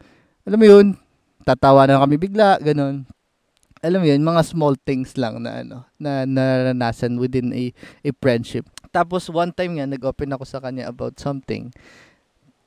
alam 0.47 0.59
mo 0.63 0.67
yun, 0.71 0.87
tatawa 1.43 1.83
na 1.91 1.99
kami 1.99 2.15
bigla, 2.15 2.63
ganun. 2.63 3.03
Alam 3.83 3.99
mo 4.05 4.07
yun, 4.07 4.23
mga 4.23 4.43
small 4.47 4.79
things 4.79 5.19
lang 5.19 5.43
na 5.43 5.67
ano, 5.67 5.83
na 5.99 6.23
naranasan 6.23 7.19
within 7.19 7.51
a, 7.51 7.75
a 8.07 8.11
friendship. 8.23 8.71
Tapos 8.95 9.27
one 9.27 9.51
time 9.51 9.83
nga, 9.83 9.91
nag-open 9.91 10.31
ako 10.31 10.47
sa 10.47 10.63
kanya 10.63 10.87
about 10.87 11.19
something. 11.19 11.75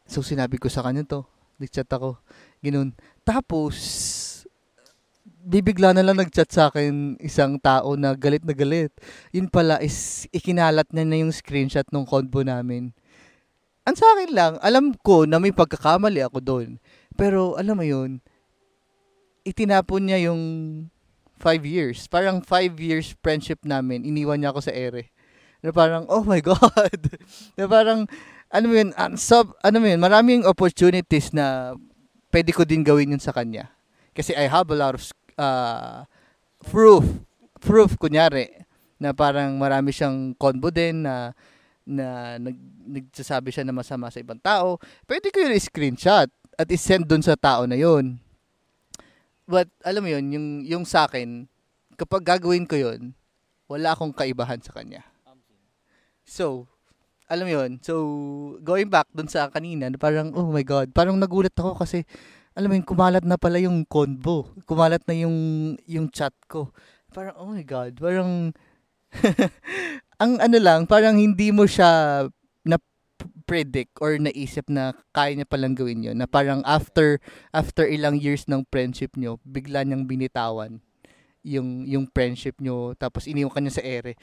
So 0.03 0.19
sinabi 0.19 0.59
ko 0.59 0.67
sa 0.67 0.83
kanya 0.83 1.07
to, 1.07 1.23
nag-chat 1.63 1.87
ako. 1.87 2.19
Ganun. 2.59 2.91
Tapos, 3.23 3.79
bibigla 5.43 5.91
na 5.91 6.03
lang 6.03 6.15
nag-chat 6.19 6.47
sa 6.47 6.71
akin 6.71 7.19
isang 7.19 7.59
tao 7.59 7.99
na 7.99 8.15
galit 8.15 8.43
na 8.47 8.55
galit. 8.55 8.91
Yun 9.35 9.51
pala 9.51 9.79
is 9.83 10.27
ikinalat 10.31 10.87
niya 10.91 11.05
na 11.07 11.19
yung 11.19 11.31
screenshot 11.35 11.87
ng 11.91 12.07
convo 12.07 12.43
namin. 12.47 12.95
Ang 13.83 13.95
sa 13.99 14.07
akin 14.15 14.31
lang, 14.31 14.53
alam 14.63 14.95
ko 14.95 15.27
na 15.27 15.43
may 15.43 15.51
pagkakamali 15.51 16.23
ako 16.23 16.39
doon. 16.39 16.69
Pero 17.19 17.59
alam 17.59 17.75
mo 17.75 17.83
yun, 17.83 18.23
itinapon 19.43 20.07
niya 20.07 20.31
yung 20.31 20.41
five 21.35 21.67
years. 21.67 22.07
Parang 22.07 22.39
five 22.39 22.71
years 22.79 23.11
friendship 23.19 23.59
namin, 23.67 24.07
iniwan 24.07 24.39
niya 24.39 24.55
ako 24.55 24.63
sa 24.63 24.71
ere. 24.71 25.11
Na 25.59 25.75
parang, 25.75 26.07
oh 26.07 26.23
my 26.23 26.39
God. 26.47 27.01
na 27.59 27.67
parang, 27.67 28.07
ano 28.47 28.65
mo 28.71 28.73
yun, 28.79 28.95
uh, 28.95 29.11
sub, 29.19 29.51
ano 29.59 29.83
mo 29.83 29.87
yun, 29.91 29.99
maraming 29.99 30.47
opportunities 30.47 31.35
na 31.35 31.75
pwede 32.31 32.55
ko 32.55 32.63
din 32.63 32.87
gawin 32.87 33.11
yun 33.11 33.23
sa 33.23 33.35
kanya. 33.35 33.67
Kasi 34.15 34.31
I 34.31 34.47
have 34.47 34.71
a 34.71 34.77
lot 34.79 34.95
of 34.95 35.03
uh, 35.35 36.07
proof, 36.63 37.03
proof 37.59 37.99
kunyari, 37.99 38.63
na 38.95 39.11
parang 39.11 39.59
marami 39.59 39.91
siyang 39.91 40.31
convo 40.39 40.71
din 40.71 41.03
na 41.03 41.35
na 41.83 42.39
nag, 42.39 42.57
nagsasabi 42.87 43.51
siya 43.51 43.67
na 43.67 43.75
masama 43.75 44.07
sa 44.07 44.23
ibang 44.23 44.39
tao, 44.39 44.79
pwede 45.07 45.29
ko 45.29 45.43
yun 45.43 45.55
i-screenshot 45.55 46.31
at 46.55 46.67
i-send 46.71 47.07
dun 47.07 47.23
sa 47.23 47.35
tao 47.35 47.67
na 47.67 47.75
yun. 47.75 48.19
But, 49.43 49.67
alam 49.83 50.07
mo 50.07 50.09
yun, 50.09 50.25
yung, 50.31 50.47
yung 50.63 50.83
sa 50.87 51.03
akin, 51.07 51.51
kapag 51.99 52.23
gagawin 52.23 52.63
ko 52.63 52.79
yun, 52.79 53.11
wala 53.67 53.91
akong 53.91 54.15
kaibahan 54.15 54.63
sa 54.63 54.71
kanya. 54.71 55.03
So, 56.23 56.71
alam 57.27 57.47
mo 57.47 57.51
yun, 57.51 57.71
so, 57.83 57.93
going 58.63 58.87
back 58.87 59.11
dun 59.11 59.27
sa 59.27 59.51
kanina, 59.51 59.91
parang, 59.99 60.31
oh 60.31 60.47
my 60.47 60.63
God, 60.63 60.95
parang 60.95 61.19
nagulat 61.19 61.51
ako 61.59 61.83
kasi, 61.83 62.07
alam 62.53 62.69
mo 62.69 62.75
yun, 62.77 62.85
kumalat 62.85 63.25
na 63.25 63.35
pala 63.35 63.57
yung 63.57 63.81
convo. 63.83 64.53
Kumalat 64.69 65.01
na 65.09 65.15
yung, 65.17 65.37
yung 65.89 66.07
chat 66.13 66.33
ko. 66.45 66.69
Parang, 67.09 67.35
oh 67.41 67.49
my 67.49 67.65
God, 67.65 67.97
parang, 67.97 68.53
ang 70.23 70.39
ano 70.39 70.57
lang, 70.63 70.87
parang 70.87 71.19
hindi 71.19 71.51
mo 71.51 71.67
siya 71.67 72.23
na 72.63 72.79
predict 73.43 73.99
or 73.99 74.15
naisip 74.15 74.71
na 74.71 74.95
kaya 75.11 75.35
niya 75.35 75.47
palang 75.51 75.75
gawin 75.75 76.07
yun. 76.07 76.15
Na 76.15 76.31
parang 76.31 76.63
after, 76.63 77.19
after 77.51 77.83
ilang 77.83 78.15
years 78.15 78.47
ng 78.47 78.63
friendship 78.71 79.19
nyo, 79.19 79.43
bigla 79.43 79.83
niyang 79.83 80.07
binitawan 80.07 80.79
yung 81.43 81.83
yung 81.83 82.07
friendship 82.09 82.57
nyo 82.63 82.95
tapos 82.95 83.27
iniwan 83.27 83.51
ka 83.51 83.59
niya 83.59 83.77
sa 83.77 83.83
ere 83.83 84.15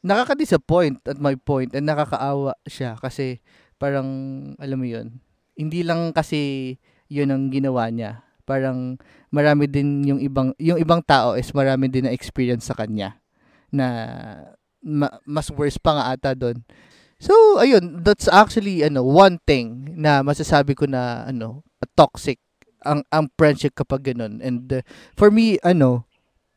nakaka-disappoint 0.00 1.02
at 1.10 1.18
my 1.18 1.34
point 1.34 1.74
and 1.74 1.84
nakakaawa 1.84 2.54
siya 2.70 2.94
kasi 3.02 3.42
parang 3.82 4.08
alam 4.62 4.78
mo 4.78 4.86
yun 4.86 5.18
hindi 5.58 5.82
lang 5.82 6.14
kasi 6.14 6.74
yun 7.10 7.34
ang 7.34 7.50
ginawa 7.50 7.90
niya 7.90 8.22
parang 8.46 8.96
marami 9.34 9.66
din 9.66 10.06
yung 10.06 10.22
ibang 10.22 10.54
yung 10.62 10.78
ibang 10.78 11.02
tao 11.02 11.34
is 11.34 11.50
marami 11.50 11.90
din 11.90 12.06
na 12.06 12.14
experience 12.14 12.70
sa 12.70 12.78
kanya 12.78 13.18
na 13.74 13.86
ma, 14.82 15.08
mas 15.26 15.50
worse 15.50 15.78
pa 15.78 15.96
nga 15.96 16.04
ata 16.14 16.30
doon 16.34 16.62
so 17.18 17.34
ayun 17.58 18.02
that's 18.02 18.30
actually 18.30 18.82
ano 18.86 19.02
one 19.02 19.42
thing 19.46 19.94
na 19.98 20.22
masasabi 20.22 20.74
ko 20.74 20.86
na 20.86 21.26
ano 21.26 21.66
toxic 21.98 22.38
ang 22.86 23.02
ang 23.10 23.26
friendship 23.34 23.74
kapag 23.74 24.14
ganun 24.14 24.38
and 24.38 24.70
uh, 24.70 24.82
for 25.18 25.34
me 25.34 25.58
ano 25.66 26.08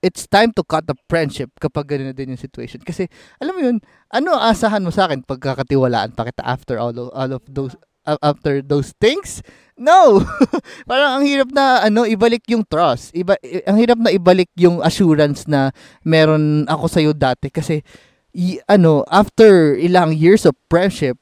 it's 0.02 0.26
time 0.26 0.50
to 0.58 0.66
cut 0.66 0.90
the 0.90 0.98
friendship 1.06 1.54
kapag 1.62 1.94
ganun 1.94 2.12
na 2.12 2.18
din 2.18 2.34
yung 2.34 2.42
situation. 2.42 2.82
Kasi, 2.82 3.06
alam 3.38 3.54
mo 3.54 3.62
yun, 3.62 3.78
ano 4.10 4.34
asahan 4.34 4.82
mo 4.82 4.90
sa 4.90 5.06
akin 5.08 5.22
pagkakatiwalaan 5.24 6.18
pa 6.18 6.26
kita 6.26 6.42
after 6.42 6.82
all 6.82 6.92
of, 6.92 7.14
all 7.14 7.32
of 7.38 7.46
those 7.46 7.78
after 8.02 8.66
those 8.66 8.98
things? 8.98 9.46
No. 9.78 10.26
Parang 10.90 11.22
ang 11.22 11.24
hirap 11.26 11.54
na 11.54 11.86
ano 11.86 12.06
ibalik 12.10 12.50
yung 12.50 12.66
trust. 12.66 13.14
Iba 13.14 13.38
ang 13.70 13.78
hirap 13.78 14.02
na 14.02 14.10
ibalik 14.10 14.50
yung 14.58 14.82
assurance 14.82 15.46
na 15.46 15.70
meron 16.02 16.66
ako 16.66 16.86
sa 16.90 17.00
iyo 17.00 17.14
dati 17.14 17.54
kasi 17.54 17.86
y, 18.32 18.60
ano 18.68 19.04
after 19.12 19.76
ilang 19.76 20.16
years 20.16 20.48
of 20.48 20.56
friendship 20.72 21.20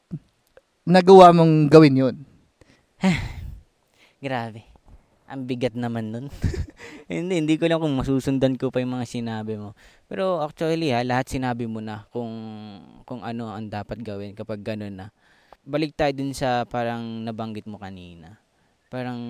nagawa 0.90 1.30
mong 1.30 1.70
gawin 1.70 2.02
yun. 2.02 2.16
Grabe. 4.26 4.66
Ang 5.30 5.46
bigat 5.46 5.78
naman 5.78 6.10
nun. 6.10 6.26
hindi, 7.06 7.38
hindi 7.38 7.56
ko 7.62 7.70
lang 7.70 7.78
kung 7.78 7.94
masusundan 7.94 8.58
ko 8.58 8.74
pa 8.74 8.82
yung 8.82 8.98
mga 8.98 9.06
sinabi 9.06 9.62
mo. 9.62 9.78
Pero 10.10 10.42
actually 10.42 10.90
ha, 10.90 11.06
lahat 11.06 11.30
sinabi 11.30 11.70
mo 11.70 11.78
na 11.78 12.10
kung, 12.10 12.34
kung 13.06 13.22
ano 13.22 13.54
ang 13.54 13.70
dapat 13.70 14.02
gawin 14.02 14.34
kapag 14.34 14.66
ganun 14.66 14.98
na. 14.98 15.08
Balik 15.62 15.94
tayo 15.94 16.18
dun 16.18 16.34
sa 16.34 16.66
parang 16.66 17.22
nabanggit 17.22 17.70
mo 17.70 17.78
kanina. 17.78 18.42
Parang 18.90 19.22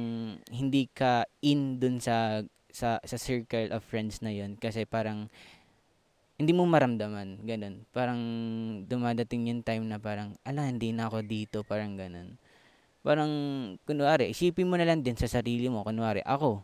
hindi 0.47 0.87
ka 0.87 1.27
in 1.43 1.83
dun 1.83 1.99
sa 1.99 2.39
sa 2.69 3.01
sa 3.03 3.17
circle 3.19 3.73
of 3.75 3.83
friends 3.83 4.21
na 4.23 4.31
yun 4.31 4.55
kasi 4.55 4.85
parang 4.87 5.27
hindi 6.39 6.55
mo 6.55 6.63
maramdaman, 6.63 7.43
ganun. 7.43 7.83
Parang 7.91 8.19
dumadating 8.87 9.51
yung 9.51 9.61
time 9.61 9.83
na 9.83 9.99
parang, 9.99 10.39
ala, 10.47 10.71
hindi 10.71 10.95
na 10.95 11.11
ako 11.11 11.27
dito, 11.27 11.67
parang 11.67 11.99
ganun 11.99 12.39
parang, 12.99 13.31
kunwari, 13.87 14.31
isipin 14.31 14.67
mo 14.67 14.75
na 14.75 14.87
lang 14.87 15.03
din 15.03 15.15
sa 15.15 15.27
sarili 15.27 15.71
mo, 15.71 15.83
kunwari, 15.83 16.19
ako, 16.23 16.63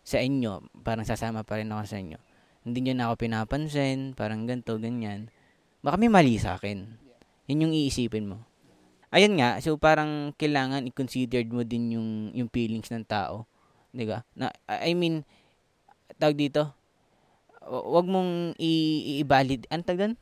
sa 0.00 0.20
inyo, 0.20 0.64
parang 0.80 1.04
sasama 1.04 1.44
pa 1.44 1.60
rin 1.60 1.68
ako 1.68 1.84
sa 1.84 2.00
inyo. 2.00 2.18
Hindi 2.64 2.78
nyo 2.88 2.94
na 2.96 3.04
ako 3.12 3.14
pinapansin, 3.28 4.16
parang 4.16 4.48
ganto 4.48 4.80
ganyan. 4.80 5.28
Baka 5.84 6.00
may 6.00 6.08
mali 6.08 6.40
sa 6.40 6.56
akin. 6.56 6.88
Yun 7.48 7.68
yung 7.68 7.74
iisipin 7.76 8.28
mo. 8.28 8.44
Ayun 9.12 9.40
nga, 9.40 9.60
so 9.60 9.76
parang 9.76 10.32
kailangan 10.36 10.84
i-consider 10.88 11.44
mo 11.48 11.64
din 11.64 11.96
yung, 11.96 12.08
yung 12.32 12.48
feelings 12.52 12.88
ng 12.92 13.08
tao. 13.08 13.48
Di 13.92 14.04
ba? 14.04 14.24
Na, 14.36 14.52
I 14.68 14.92
mean, 14.92 15.24
tawag 16.20 16.36
dito, 16.36 16.76
wag 17.68 18.06
mong 18.08 18.56
i-valid, 18.58 19.68
ano 19.68 19.82
tawag 19.84 20.16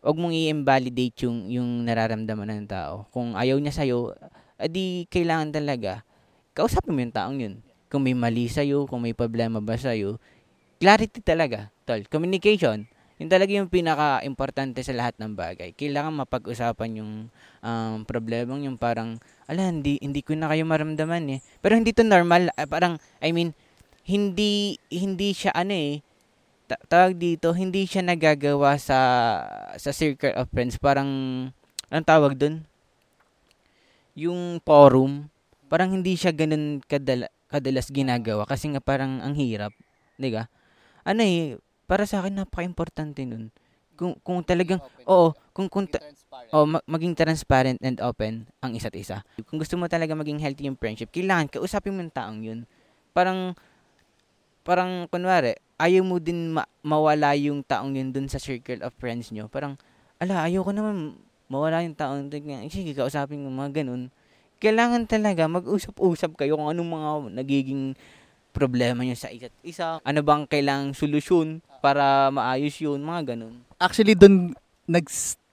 wag 0.00 0.16
mong 0.16 0.32
i-invalidate 0.32 1.28
yung, 1.28 1.52
yung 1.52 1.68
nararamdaman 1.84 2.64
ng 2.64 2.68
tao. 2.72 3.04
Kung 3.12 3.36
ayaw 3.36 3.60
niya 3.60 3.76
sa'yo, 3.76 4.16
adi 4.56 5.04
kailangan 5.12 5.52
talaga, 5.52 6.00
kausapin 6.56 6.96
mo 6.96 7.00
yung 7.04 7.12
taong 7.12 7.38
yun. 7.40 7.54
Kung 7.92 8.08
may 8.08 8.16
mali 8.16 8.48
sa'yo, 8.48 8.88
kung 8.88 9.04
may 9.04 9.12
problema 9.12 9.60
ba 9.60 9.76
sa'yo, 9.76 10.16
clarity 10.80 11.20
talaga, 11.20 11.68
tol. 11.84 12.00
Communication, 12.08 12.88
yun 13.20 13.28
talaga 13.28 13.52
yung 13.52 13.68
pinaka-importante 13.68 14.80
sa 14.80 14.96
lahat 14.96 15.20
ng 15.20 15.36
bagay. 15.36 15.76
Kailangan 15.76 16.24
mapag-usapan 16.24 17.04
yung 17.04 17.12
um, 17.60 17.96
problemang 18.08 18.64
yung 18.64 18.80
parang, 18.80 19.20
ala, 19.44 19.68
hindi, 19.68 20.00
hindi 20.00 20.24
ko 20.24 20.32
na 20.32 20.48
kayo 20.48 20.64
maramdaman 20.64 21.28
eh. 21.36 21.40
Pero 21.60 21.76
hindi 21.76 21.92
to 21.92 22.08
normal, 22.08 22.48
uh, 22.56 22.64
parang, 22.64 22.96
I 23.20 23.36
mean, 23.36 23.52
hindi, 24.08 24.80
hindi 24.88 25.36
siya 25.36 25.52
ano 25.52 25.76
eh, 25.76 26.00
ta- 26.70 26.82
tawag 26.86 27.18
dito, 27.18 27.50
hindi 27.50 27.82
siya 27.82 28.06
nagagawa 28.06 28.78
sa 28.78 28.98
sa 29.74 29.90
circle 29.90 30.38
of 30.38 30.46
friends. 30.54 30.78
Parang, 30.78 31.10
anong 31.90 32.06
tawag 32.06 32.38
dun? 32.38 32.62
Yung 34.14 34.62
forum, 34.62 35.26
parang 35.66 35.90
hindi 35.90 36.14
siya 36.14 36.30
ganun 36.30 36.78
kadala, 36.86 37.26
kadalas 37.50 37.90
ginagawa 37.90 38.46
kasi 38.46 38.70
nga 38.70 38.78
parang 38.78 39.18
ang 39.18 39.34
hirap. 39.34 39.74
Di 40.14 40.30
ba? 40.30 40.46
Ano 41.02 41.26
eh, 41.26 41.58
para 41.90 42.06
sa 42.06 42.22
akin 42.22 42.46
napaka-importante 42.46 43.26
nun. 43.26 43.50
Kung, 43.98 44.16
kung 44.22 44.40
talagang, 44.40 44.80
oo, 45.04 45.34
kung, 45.52 45.68
kung, 45.68 45.84
ta- 45.84 46.00
oh, 46.54 46.64
ma- 46.64 46.84
maging 46.88 47.12
transparent 47.12 47.76
and 47.84 48.00
open 48.00 48.48
ang 48.64 48.72
isa't 48.72 48.96
isa. 48.96 49.20
Kung 49.44 49.60
gusto 49.60 49.76
mo 49.76 49.90
talaga 49.90 50.16
maging 50.16 50.40
healthy 50.40 50.70
yung 50.70 50.78
friendship, 50.78 51.12
kailangan 51.12 51.52
kausapin 51.52 51.92
mo 51.92 52.00
yung 52.00 52.14
taong 52.14 52.40
yun. 52.40 52.60
Parang, 53.12 53.52
parang, 54.62 55.08
kunwari, 55.08 55.56
ayaw 55.80 56.04
mo 56.04 56.20
din 56.20 56.52
ma- 56.52 56.68
mawala 56.84 57.32
yung 57.36 57.64
taong 57.64 57.96
yun 57.96 58.12
dun 58.12 58.28
sa 58.28 58.36
circle 58.36 58.84
of 58.84 58.92
friends 59.00 59.32
nyo. 59.32 59.48
Parang, 59.48 59.80
ala, 60.20 60.44
ayaw 60.44 60.64
ko 60.64 60.72
naman 60.76 61.16
mawala 61.50 61.82
yung 61.82 61.98
taong 61.98 62.30
dun. 62.30 62.70
Sige, 62.70 62.94
kausapin 62.94 63.42
mo 63.42 63.50
mga 63.50 63.82
ganun. 63.82 64.12
Kailangan 64.60 65.08
talaga 65.08 65.48
mag-usap-usap 65.48 66.36
kayo 66.36 66.60
kung 66.60 66.68
anong 66.68 66.90
mga 66.92 67.10
nagiging 67.42 67.96
problema 68.52 69.00
nyo 69.02 69.16
sa 69.16 69.32
isa't 69.32 69.54
isa. 69.64 69.98
Ano 70.04 70.20
bang 70.20 70.44
kailangang 70.44 70.92
solusyon 70.92 71.64
para 71.80 72.28
maayos 72.28 72.76
yun, 72.76 73.00
mga 73.00 73.34
ganun. 73.34 73.64
Actually, 73.80 74.12
dun 74.12 74.52
nag 74.84 75.06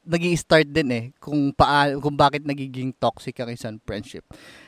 nag 0.07 0.23
start 0.39 0.67
din 0.71 0.89
eh 0.91 1.05
kung 1.19 1.51
paano 1.51 1.99
kung 1.99 2.15
bakit 2.15 2.43
nagiging 2.43 2.95
toxic 2.95 3.37
ang 3.39 3.51
isang 3.53 3.77
friendship. 3.83 4.23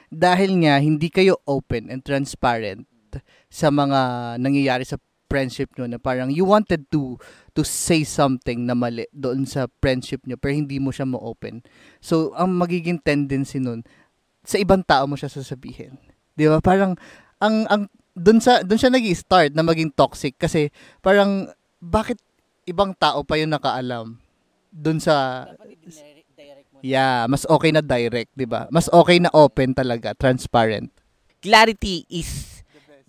Dahil 0.10 0.56
nga 0.66 0.80
hindi 0.82 1.08
kayo 1.08 1.38
open 1.46 1.90
and 1.90 2.02
transparent 2.02 2.86
sa 3.50 3.74
mga 3.74 4.00
nangyayari 4.38 4.86
sa 4.86 5.02
friendship 5.30 5.70
nyo 5.78 5.86
na 5.86 6.02
parang 6.02 6.34
you 6.34 6.42
wanted 6.42 6.90
to 6.90 7.22
to 7.54 7.62
say 7.62 8.02
something 8.02 8.66
na 8.66 8.74
mali 8.74 9.06
doon 9.14 9.46
sa 9.46 9.70
friendship 9.78 10.26
nyo 10.26 10.38
pero 10.42 10.58
hindi 10.58 10.82
mo 10.82 10.90
siya 10.90 11.06
mo-open. 11.06 11.62
So, 12.02 12.34
ang 12.34 12.58
magiging 12.58 12.98
tendency 13.06 13.62
nun, 13.62 13.86
sa 14.42 14.58
ibang 14.58 14.82
tao 14.82 15.06
mo 15.06 15.14
siya 15.14 15.30
sasabihin. 15.30 16.02
'Di 16.34 16.50
ba? 16.50 16.58
Parang 16.64 16.98
ang 17.38 17.70
ang 17.70 17.82
doon 18.18 18.42
sa 18.42 18.66
doon 18.66 18.82
siya 18.82 18.90
nag-start 18.90 19.54
na 19.54 19.62
maging 19.62 19.94
toxic 19.94 20.34
kasi 20.42 20.74
parang 21.06 21.54
bakit 21.78 22.18
ibang 22.66 22.98
tao 22.98 23.22
pa 23.22 23.38
yung 23.38 23.54
nakaalam 23.54 24.18
doon 24.74 24.98
sa 24.98 25.46
Yeah, 26.80 27.28
mas 27.28 27.44
okay 27.44 27.76
na 27.76 27.84
direct, 27.84 28.32
'di 28.40 28.48
ba? 28.48 28.72
Mas 28.72 28.88
okay 28.88 29.20
na 29.20 29.28
open 29.36 29.76
talaga, 29.76 30.16
transparent. 30.16 30.88
Clarity 31.44 32.08
is 32.08 32.59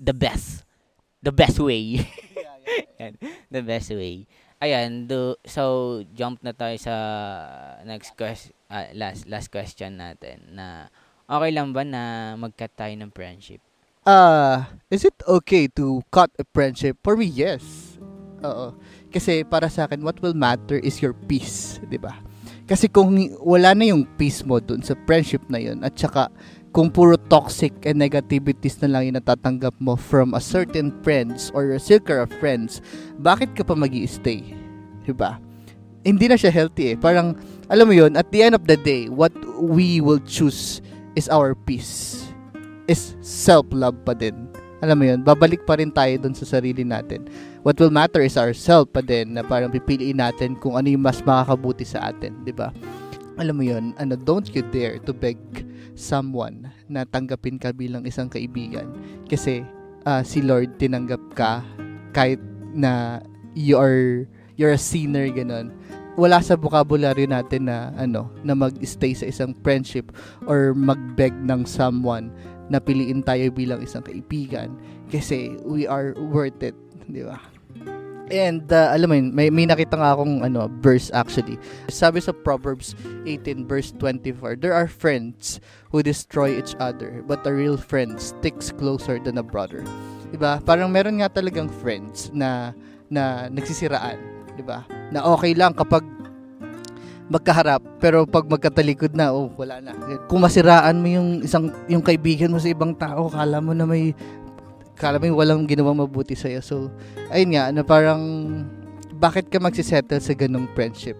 the 0.01 0.17
best 0.17 0.65
the 1.23 1.33
best 1.33 1.61
way. 1.61 2.01
the 3.55 3.63
best 3.63 3.93
way. 3.93 4.25
Ayan, 4.61 5.09
do, 5.09 5.37
so 5.49 6.05
jump 6.13 6.45
na 6.45 6.53
tayo 6.53 6.77
sa 6.77 6.95
next 7.89 8.13
question, 8.13 8.53
uh, 8.69 8.93
last 8.93 9.25
last 9.25 9.49
question 9.49 9.97
natin 9.97 10.53
na 10.53 10.93
okay 11.25 11.49
lang 11.49 11.73
ba 11.73 11.81
na 11.81 12.35
mag-cut 12.37 12.73
tayo 12.77 12.93
ng 12.93 13.09
friendship? 13.09 13.65
Uh, 14.05 14.65
is 14.93 15.05
it 15.05 15.17
okay 15.25 15.65
to 15.65 16.05
cut 16.13 16.29
a 16.37 16.45
friendship? 16.53 17.01
For 17.01 17.17
me, 17.17 17.29
yes. 17.29 17.97
Oo. 18.45 18.77
Kasi 19.09 19.45
para 19.49 19.69
sa 19.73 19.89
akin, 19.89 20.05
what 20.05 20.21
will 20.21 20.37
matter 20.37 20.77
is 20.81 21.01
your 21.01 21.17
peace, 21.29 21.81
'di 21.89 21.97
ba? 21.97 22.21
Kasi 22.69 22.87
kung 22.87 23.17
wala 23.41 23.73
na 23.73 23.91
yung 23.91 24.05
peace 24.21 24.45
mo 24.45 24.61
dun 24.61 24.85
sa 24.85 24.95
friendship 25.09 25.43
na 25.49 25.59
yun, 25.59 25.81
at 25.81 25.97
saka 25.97 26.29
kung 26.71 26.87
puro 26.87 27.19
toxic 27.19 27.75
and 27.83 27.99
negativities 27.99 28.79
na 28.79 28.91
lang 28.95 29.11
yung 29.11 29.19
natatanggap 29.19 29.75
mo 29.83 29.99
from 29.99 30.35
a 30.39 30.43
certain 30.43 30.95
friends 31.03 31.51
or 31.51 31.75
a 31.75 31.83
circle 31.83 32.23
of 32.23 32.31
friends, 32.39 32.79
bakit 33.19 33.51
ka 33.59 33.67
pa 33.67 33.75
mag 33.75 33.95
stay 34.07 34.55
Diba? 35.03 35.43
Hindi 36.07 36.31
na 36.31 36.39
siya 36.39 36.55
healthy 36.55 36.95
eh. 36.95 36.97
Parang, 36.97 37.35
alam 37.67 37.91
mo 37.91 37.95
yun, 37.95 38.15
at 38.15 38.31
the 38.31 38.41
end 38.41 38.55
of 38.55 38.65
the 38.65 38.79
day, 38.79 39.11
what 39.11 39.35
we 39.59 40.01
will 40.01 40.23
choose 40.23 40.81
is 41.19 41.27
our 41.29 41.53
peace. 41.53 42.25
Is 42.87 43.19
self-love 43.21 44.03
pa 44.07 44.15
din. 44.15 44.49
Alam 44.81 44.97
mo 44.97 45.05
yun, 45.05 45.21
babalik 45.21 45.69
pa 45.69 45.77
rin 45.77 45.93
tayo 45.93 46.17
dun 46.17 46.33
sa 46.33 46.49
sarili 46.49 46.87
natin. 46.87 47.29
What 47.67 47.77
will 47.77 47.93
matter 47.93 48.25
is 48.25 48.41
ourself 48.41 48.89
pa 48.95 49.05
din 49.05 49.37
na 49.37 49.45
parang 49.45 49.69
pipiliin 49.69 50.23
natin 50.23 50.57
kung 50.57 50.79
ano 50.79 50.89
yung 50.89 51.05
mas 51.05 51.21
makakabuti 51.21 51.85
sa 51.85 52.15
atin, 52.15 52.33
ba? 52.57 52.73
Alam 53.37 53.61
mo 53.61 53.65
yun, 53.67 53.93
ano, 54.01 54.17
don't 54.17 54.49
you 54.57 54.65
dare 54.73 54.97
to 55.05 55.13
beg 55.13 55.37
someone 56.01 56.73
na 56.89 57.05
tanggapin 57.05 57.61
ka 57.61 57.77
bilang 57.77 58.09
isang 58.09 58.33
kaibigan. 58.33 58.89
Kasi 59.29 59.61
uh, 60.09 60.25
si 60.25 60.41
Lord 60.41 60.81
tinanggap 60.81 61.21
ka 61.37 61.61
kahit 62.17 62.41
na 62.73 63.21
you 63.53 63.77
are 63.77 64.25
you're 64.57 64.73
a 64.75 64.81
sinner 64.81 65.29
ganun. 65.29 65.77
Wala 66.19 66.43
sa 66.43 66.59
vocabulary 66.59 67.29
natin 67.29 67.69
na 67.69 67.93
ano 67.95 68.33
na 68.43 68.57
mag-stay 68.57 69.13
sa 69.13 69.29
isang 69.29 69.53
friendship 69.61 70.11
or 70.49 70.73
mag-beg 70.73 71.33
ng 71.33 71.69
someone 71.69 72.33
na 72.71 72.81
piliin 72.81 73.23
tayo 73.23 73.53
bilang 73.53 73.83
isang 73.83 74.03
kaibigan 74.03 74.73
kasi 75.11 75.59
we 75.67 75.91
are 75.91 76.15
worth 76.31 76.63
it, 76.63 76.77
di 77.11 77.27
ba? 77.27 77.39
And 78.31 78.63
uh, 78.71 78.95
alam 78.95 79.11
mo 79.11 79.15
yun, 79.19 79.35
may, 79.35 79.51
may 79.51 79.67
nakita 79.67 79.99
nga 79.99 80.15
akong 80.15 80.47
ano, 80.47 80.71
verse 80.79 81.11
actually. 81.11 81.59
Sabi 81.91 82.23
sa 82.23 82.31
Proverbs 82.31 82.95
18 83.27 83.67
verse 83.67 83.91
24, 83.99 84.63
There 84.63 84.71
are 84.71 84.87
friends 84.87 85.59
who 85.91 86.03
destroy 86.03 86.55
each 86.55 86.79
other, 86.79 87.23
but 87.27 87.43
a 87.47 87.53
real 87.53 87.77
friend 87.77 88.17
sticks 88.17 88.71
closer 88.71 89.19
than 89.19 89.39
a 89.39 89.45
brother. 89.45 89.83
'Di 90.31 90.39
ba? 90.39 90.63
Parang 90.63 90.91
meron 90.91 91.19
nga 91.19 91.31
talagang 91.31 91.69
friends 91.69 92.31
na 92.31 92.75
na 93.11 93.51
nagsisiraan, 93.51 94.19
'di 94.55 94.63
ba? 94.63 94.87
Na 95.11 95.27
okay 95.35 95.53
lang 95.55 95.75
kapag 95.75 96.07
magkaharap 97.31 97.83
pero 98.03 98.27
pag 98.27 98.43
magkatalikod 98.51 99.15
na 99.15 99.31
oh 99.31 99.55
wala 99.55 99.79
na 99.79 99.95
kung 100.27 100.43
masiraan 100.43 100.99
mo 100.99 101.07
yung 101.07 101.47
isang 101.47 101.71
yung 101.87 102.03
kaibigan 102.03 102.51
mo 102.51 102.59
sa 102.59 102.67
ibang 102.67 102.91
tao 102.91 103.31
kala 103.31 103.63
mo 103.63 103.71
na 103.71 103.87
may 103.87 104.11
kala 105.01 105.17
mo 105.17 105.33
walang 105.33 105.65
ginawang 105.65 106.05
mabuti 106.05 106.37
sa'yo. 106.37 106.61
So, 106.61 106.93
ayun 107.33 107.57
nga, 107.57 107.73
na 107.73 107.81
parang, 107.81 108.21
bakit 109.17 109.49
ka 109.49 109.57
magsisettle 109.57 110.21
sa 110.21 110.37
ganong 110.37 110.69
friendship? 110.77 111.17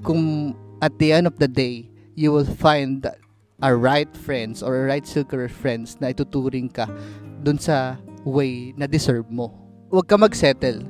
Kung 0.00 0.56
at 0.80 0.96
the 0.96 1.12
end 1.12 1.28
of 1.28 1.36
the 1.36 1.46
day, 1.46 1.92
you 2.16 2.32
will 2.32 2.48
find 2.48 3.04
that 3.04 3.20
a 3.62 3.70
right 3.70 4.10
friends 4.12 4.60
or 4.60 4.84
right 4.84 5.06
circle 5.06 5.46
friends 5.46 5.96
na 6.02 6.10
ituturing 6.10 6.68
ka 6.68 6.90
dun 7.42 7.56
sa 7.58 7.98
way 8.26 8.74
na 8.74 8.90
deserve 8.90 9.26
mo. 9.30 9.50
Huwag 9.90 10.10
ka 10.10 10.18
mag-settle 10.18 10.82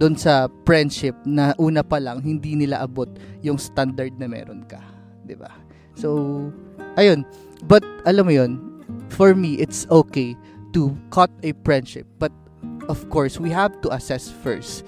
dun 0.00 0.16
sa 0.16 0.48
friendship 0.64 1.12
na 1.28 1.52
una 1.60 1.84
pa 1.84 2.00
lang 2.00 2.22
hindi 2.24 2.56
nila 2.56 2.86
abot 2.86 3.10
yung 3.44 3.58
standard 3.60 4.14
na 4.16 4.30
meron 4.30 4.64
ka. 4.64 4.80
'di 5.26 5.36
ba? 5.36 5.50
So, 5.98 6.48
ayun. 6.96 7.26
But 7.68 7.84
alam 8.08 8.30
mo 8.30 8.32
'yon, 8.32 8.58
for 9.12 9.36
me 9.36 9.60
it's 9.60 9.84
okay 9.92 10.34
to 10.72 10.94
cut 11.12 11.28
a 11.44 11.52
friendship. 11.66 12.06
But 12.16 12.32
of 12.88 13.02
course, 13.12 13.38
we 13.38 13.50
have 13.52 13.74
to 13.84 13.92
assess 13.92 14.30
first. 14.30 14.86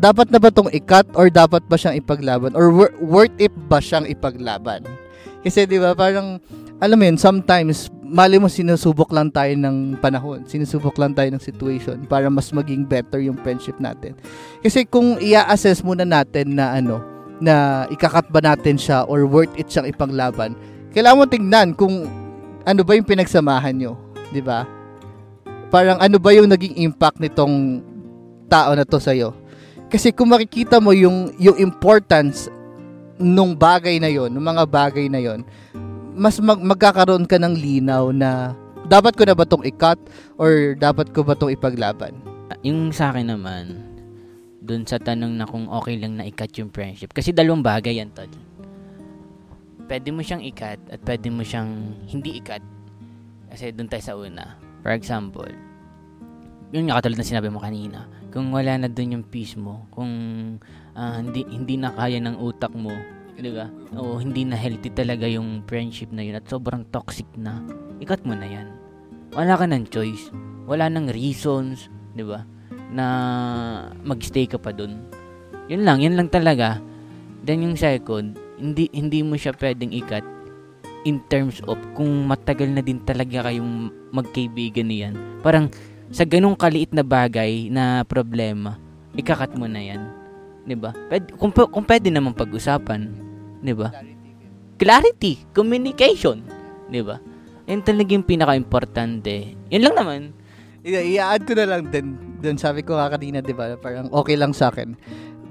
Dapat 0.00 0.34
na 0.34 0.42
ba 0.42 0.50
tong 0.50 0.68
i-cut 0.74 1.06
or 1.14 1.30
dapat 1.30 1.64
ba 1.70 1.78
siyang 1.78 2.02
ipaglaban 2.02 2.52
or 2.58 2.74
wor- 2.74 2.96
worth 2.98 3.36
it 3.38 3.54
ba 3.70 3.78
siyang 3.78 4.10
ipaglaban? 4.10 4.82
Kasi 5.44 5.68
'di 5.68 5.76
ba, 5.76 5.92
parang 5.92 6.40
alam 6.80 6.96
mo 6.96 7.04
yun, 7.06 7.20
sometimes 7.20 7.92
mali 8.04 8.36
mo 8.36 8.50
sinusubok 8.50 9.12
lang 9.14 9.32
tayo 9.32 9.52
ng 9.56 9.98
panahon, 10.00 10.44
sinusubok 10.44 10.96
lang 11.00 11.12
tayo 11.16 11.28
ng 11.32 11.42
situation 11.42 12.02
para 12.04 12.28
mas 12.28 12.50
maging 12.50 12.84
better 12.84 13.20
yung 13.20 13.38
friendship 13.40 13.76
natin. 13.78 14.16
Kasi 14.60 14.84
kung 14.84 15.20
i-assess 15.20 15.80
muna 15.80 16.04
natin 16.04 16.56
na 16.56 16.76
ano, 16.76 17.00
na 17.38 17.84
ikakat 17.90 18.28
ba 18.30 18.40
natin 18.40 18.78
siya 18.78 19.04
or 19.06 19.28
worth 19.28 19.52
it 19.58 19.68
siyang 19.68 19.88
ipaglaban, 19.88 20.56
kailangan 20.96 21.18
mo 21.20 21.26
tingnan 21.26 21.68
kung 21.76 22.08
ano 22.64 22.80
ba 22.80 22.96
yung 22.96 23.06
pinagsamahan 23.06 23.76
nyo, 23.76 23.92
'di 24.32 24.40
ba? 24.40 24.64
Parang 25.68 25.98
ano 25.98 26.16
ba 26.22 26.30
yung 26.32 26.48
naging 26.48 26.78
impact 26.86 27.18
nitong 27.20 27.82
tao 28.48 28.72
na 28.72 28.86
to 28.86 28.96
sa 29.02 29.12
iyo? 29.12 29.34
Kasi 29.90 30.10
kung 30.10 30.32
makikita 30.32 30.78
mo 30.78 30.94
yung 30.94 31.34
yung 31.36 31.58
importance 31.60 32.48
nung 33.18 33.54
bagay 33.54 34.02
na 34.02 34.10
yon, 34.10 34.34
nung 34.34 34.46
mga 34.46 34.64
bagay 34.66 35.06
na 35.06 35.22
yon, 35.22 35.46
mas 36.14 36.38
mag- 36.38 36.62
magkakaroon 36.62 37.26
ka 37.26 37.38
ng 37.38 37.54
linaw 37.54 38.14
na 38.14 38.54
dapat 38.86 39.16
ko 39.16 39.22
na 39.26 39.34
ba 39.34 39.44
tong 39.48 39.64
i-cut 39.66 39.98
or 40.38 40.78
dapat 40.78 41.10
ko 41.10 41.26
ba 41.26 41.34
tong 41.34 41.50
ipaglaban? 41.50 42.14
Yung 42.62 42.92
sa 42.94 43.10
akin 43.10 43.34
naman, 43.34 43.80
dun 44.64 44.88
sa 44.88 44.96
tanong 44.96 45.36
na 45.36 45.44
kung 45.44 45.68
okay 45.68 46.00
lang 46.00 46.16
na 46.16 46.24
i-cut 46.24 46.52
yung 46.56 46.72
friendship. 46.72 47.12
Kasi 47.12 47.36
dalawang 47.36 47.60
bagay 47.64 48.00
yan, 48.00 48.08
Tol. 48.16 48.30
Pwede 49.84 50.08
mo 50.08 50.24
siyang 50.24 50.40
i-cut 50.40 50.80
at 50.88 51.00
pwede 51.04 51.28
mo 51.28 51.44
siyang 51.44 51.92
hindi 52.08 52.40
i-cut. 52.40 52.64
Kasi 53.52 53.70
dun 53.76 53.88
tayo 53.92 54.00
sa 54.00 54.16
una. 54.16 54.56
For 54.80 54.96
example, 54.96 55.52
yun 56.72 56.88
nga 56.88 56.98
katulad 57.00 57.20
na 57.20 57.28
sinabi 57.28 57.48
mo 57.52 57.60
kanina, 57.60 58.08
kung 58.32 58.50
wala 58.50 58.80
na 58.80 58.88
dun 58.88 59.20
yung 59.20 59.24
peace 59.28 59.54
mo, 59.54 59.84
kung 59.92 60.10
uh, 60.94 61.18
hindi 61.20 61.46
hindi 61.46 61.74
na 61.78 61.92
kaya 61.94 62.18
ng 62.22 62.38
utak 62.40 62.72
mo, 62.74 62.94
'di 63.36 63.50
ba? 63.54 63.66
O 63.98 64.18
hindi 64.18 64.46
na 64.46 64.56
healthy 64.58 64.90
talaga 64.90 65.26
yung 65.28 65.62
friendship 65.66 66.10
na 66.14 66.22
yun 66.22 66.38
at 66.38 66.46
sobrang 66.46 66.86
toxic 66.90 67.26
na. 67.38 67.62
Ikat 68.00 68.22
mo 68.26 68.34
na 68.34 68.46
'yan. 68.46 68.68
Wala 69.34 69.58
ka 69.58 69.66
ng 69.66 69.84
choice. 69.90 70.30
Wala 70.64 70.88
nang 70.88 71.10
reasons, 71.10 71.90
'di 72.14 72.24
ba? 72.24 72.46
Na 72.94 73.06
magstay 74.06 74.46
ka 74.46 74.56
pa 74.58 74.70
dun. 74.70 75.02
Yun 75.66 75.82
lang, 75.82 75.98
yun 76.00 76.14
lang 76.14 76.30
talaga. 76.30 76.78
Then 77.44 77.66
yung 77.66 77.76
second, 77.76 78.38
hindi 78.56 78.88
hindi 78.94 79.20
mo 79.20 79.36
siya 79.36 79.52
pwedeng 79.58 79.92
ikat 79.92 80.24
in 81.04 81.20
terms 81.28 81.60
of 81.68 81.76
kung 81.92 82.24
matagal 82.24 82.72
na 82.72 82.80
din 82.80 83.00
talaga 83.04 83.44
kayong 83.48 83.92
magkaibigan 84.10 84.88
niyan. 84.88 85.14
Parang 85.44 85.68
sa 86.08 86.24
ganung 86.24 86.56
kaliit 86.56 86.96
na 86.96 87.04
bagay 87.04 87.68
na 87.68 88.04
problema, 88.08 88.80
ikakat 89.12 89.52
mo 89.56 89.68
na 89.68 89.84
yan. 89.84 90.23
'Di 90.64 90.76
ba? 90.76 90.90
Pwede, 91.08 91.36
kung, 91.36 91.52
kung 91.52 91.84
pwede 91.84 92.08
naman 92.08 92.32
pag-usapan, 92.32 93.00
'di 93.60 93.74
ba? 93.76 93.92
Clarity, 94.80 95.44
communication, 95.52 96.40
'di 96.88 97.00
ba? 97.04 97.20
Yan 97.68 97.80
talaga 97.80 98.10
yung 98.12 98.26
pinaka-importante. 98.26 99.56
Yan 99.72 99.82
lang 99.88 99.96
naman. 99.96 100.20
I-add 100.84 101.48
ko 101.48 101.56
na 101.56 101.64
lang 101.64 101.88
din, 101.88 102.12
dun 102.44 102.60
sabi 102.60 102.84
ko 102.84 102.96
nga 102.96 103.08
kanina, 103.08 103.40
'di 103.40 103.56
ba? 103.56 103.76
Parang 103.80 104.12
okay 104.12 104.36
lang 104.36 104.52
sa 104.52 104.68
akin 104.68 104.96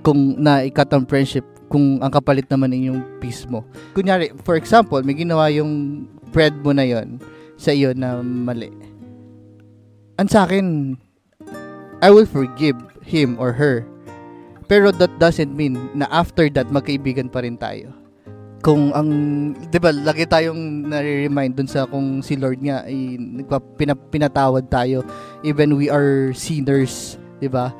kung 0.04 0.36
na-ikat 0.36 0.91
ang 0.91 1.08
friendship 1.08 1.47
kung 1.71 1.97
ang 2.04 2.12
kapalit 2.12 2.45
naman 2.52 2.76
ay 2.76 2.91
yung 2.91 3.02
peace 3.17 3.49
mo. 3.49 3.65
Kunyari, 3.97 4.30
for 4.45 4.60
example, 4.60 5.02
may 5.02 5.17
ginawa 5.17 5.49
yung 5.49 6.06
friend 6.36 6.60
mo 6.62 6.76
na 6.76 6.86
yon 6.86 7.17
sa 7.58 7.73
iyo 7.73 7.95
na 7.95 8.19
mali. 8.21 8.69
Ang 10.21 10.30
sa 10.30 10.45
akin, 10.45 10.93
I 12.04 12.12
will 12.12 12.28
forgive 12.30 12.78
him 13.02 13.39
or 13.39 13.56
her. 13.56 13.88
Pero 14.65 14.91
that 14.95 15.12
doesn't 15.19 15.52
mean 15.52 15.76
na 15.93 16.08
after 16.10 16.47
that, 16.54 16.71
magkaibigan 16.71 17.28
pa 17.32 17.43
rin 17.43 17.60
tayo. 17.60 17.91
Kung 18.63 18.95
ang, 18.95 19.10
di 19.67 19.76
ba, 19.76 19.91
lagi 19.91 20.23
tayong 20.23 20.88
nare-remind 20.88 21.60
dun 21.60 21.67
sa 21.67 21.84
kung 21.84 22.23
si 22.23 22.39
Lord 22.39 22.63
nga 22.63 22.88
ay 22.88 23.19
pinap, 23.76 23.99
pinatawad 24.08 24.71
tayo 24.71 25.04
even 25.43 25.76
we 25.76 25.91
are 25.91 26.32
sinners, 26.32 27.19
di 27.43 27.52
ba? 27.52 27.76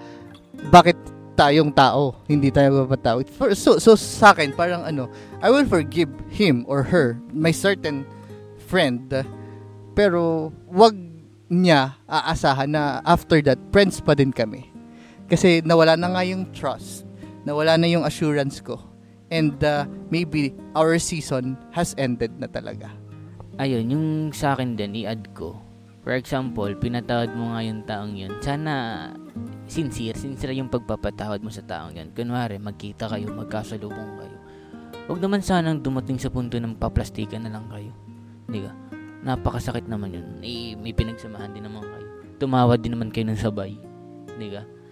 Bakit 0.68 1.00
tayong 1.40 1.72
tao, 1.72 2.20
hindi 2.28 2.52
tayo 2.52 2.84
mapatawad. 2.84 3.32
So, 3.56 3.80
so 3.80 3.96
sa 3.96 4.36
akin, 4.36 4.52
parang 4.52 4.84
ano, 4.84 5.08
I 5.40 5.48
will 5.56 5.64
forgive 5.64 6.12
him 6.28 6.68
or 6.68 6.84
her, 6.84 7.16
my 7.32 7.56
certain 7.56 8.04
friend, 8.68 9.08
pero 9.96 10.52
wag 10.68 11.00
niya 11.48 11.96
aasahan 12.12 12.76
na 12.76 13.00
after 13.08 13.40
that, 13.46 13.62
friends 13.72 14.04
pa 14.04 14.18
din 14.18 14.36
kami. 14.36 14.73
Kasi 15.34 15.66
nawala 15.66 15.98
na 15.98 16.14
nga 16.14 16.22
yung 16.22 16.46
trust, 16.54 17.10
nawala 17.42 17.74
na 17.74 17.90
yung 17.90 18.06
assurance 18.06 18.62
ko, 18.62 18.78
and 19.34 19.58
uh, 19.66 19.90
maybe 20.14 20.54
our 20.78 20.94
season 21.02 21.58
has 21.74 21.98
ended 21.98 22.30
na 22.38 22.46
talaga. 22.46 22.94
Ayun, 23.58 23.90
yung 23.90 24.06
sa 24.30 24.54
akin 24.54 24.78
din, 24.78 24.94
i-add 24.94 25.34
ko. 25.34 25.58
For 26.06 26.14
example, 26.14 26.70
pinatawad 26.78 27.34
mo 27.34 27.50
nga 27.50 27.66
yung 27.66 27.82
taong 27.82 28.14
yun. 28.14 28.30
Sana 28.46 29.10
sincere, 29.66 30.14
sincere 30.14 30.54
yung 30.54 30.70
pagpapatawad 30.70 31.42
mo 31.42 31.50
sa 31.50 31.66
taong 31.66 31.98
yan. 31.98 32.14
Kunwari, 32.14 32.62
magkita 32.62 33.10
kayo, 33.10 33.34
magkasalubong 33.34 34.22
kayo. 34.22 34.38
Huwag 35.10 35.18
naman 35.18 35.42
sanang 35.42 35.82
dumating 35.82 36.22
sa 36.22 36.30
punto 36.30 36.62
ng 36.62 36.78
paplastikan 36.78 37.42
na 37.42 37.58
lang 37.58 37.66
kayo. 37.74 37.90
Hindi 38.46 38.70
ka? 38.70 38.72
Napakasakit 39.26 39.90
naman 39.90 40.14
yun. 40.14 40.28
Eh, 40.46 40.78
may 40.78 40.94
pinagsamahan 40.94 41.58
din 41.58 41.66
naman 41.66 41.82
kayo. 41.82 42.08
Tumawad 42.38 42.86
din 42.86 42.94
naman 42.94 43.10
kayo 43.10 43.34
ng 43.34 43.42
sabay. 43.42 43.74
Hindi 44.38 44.62
ka? 44.62 44.83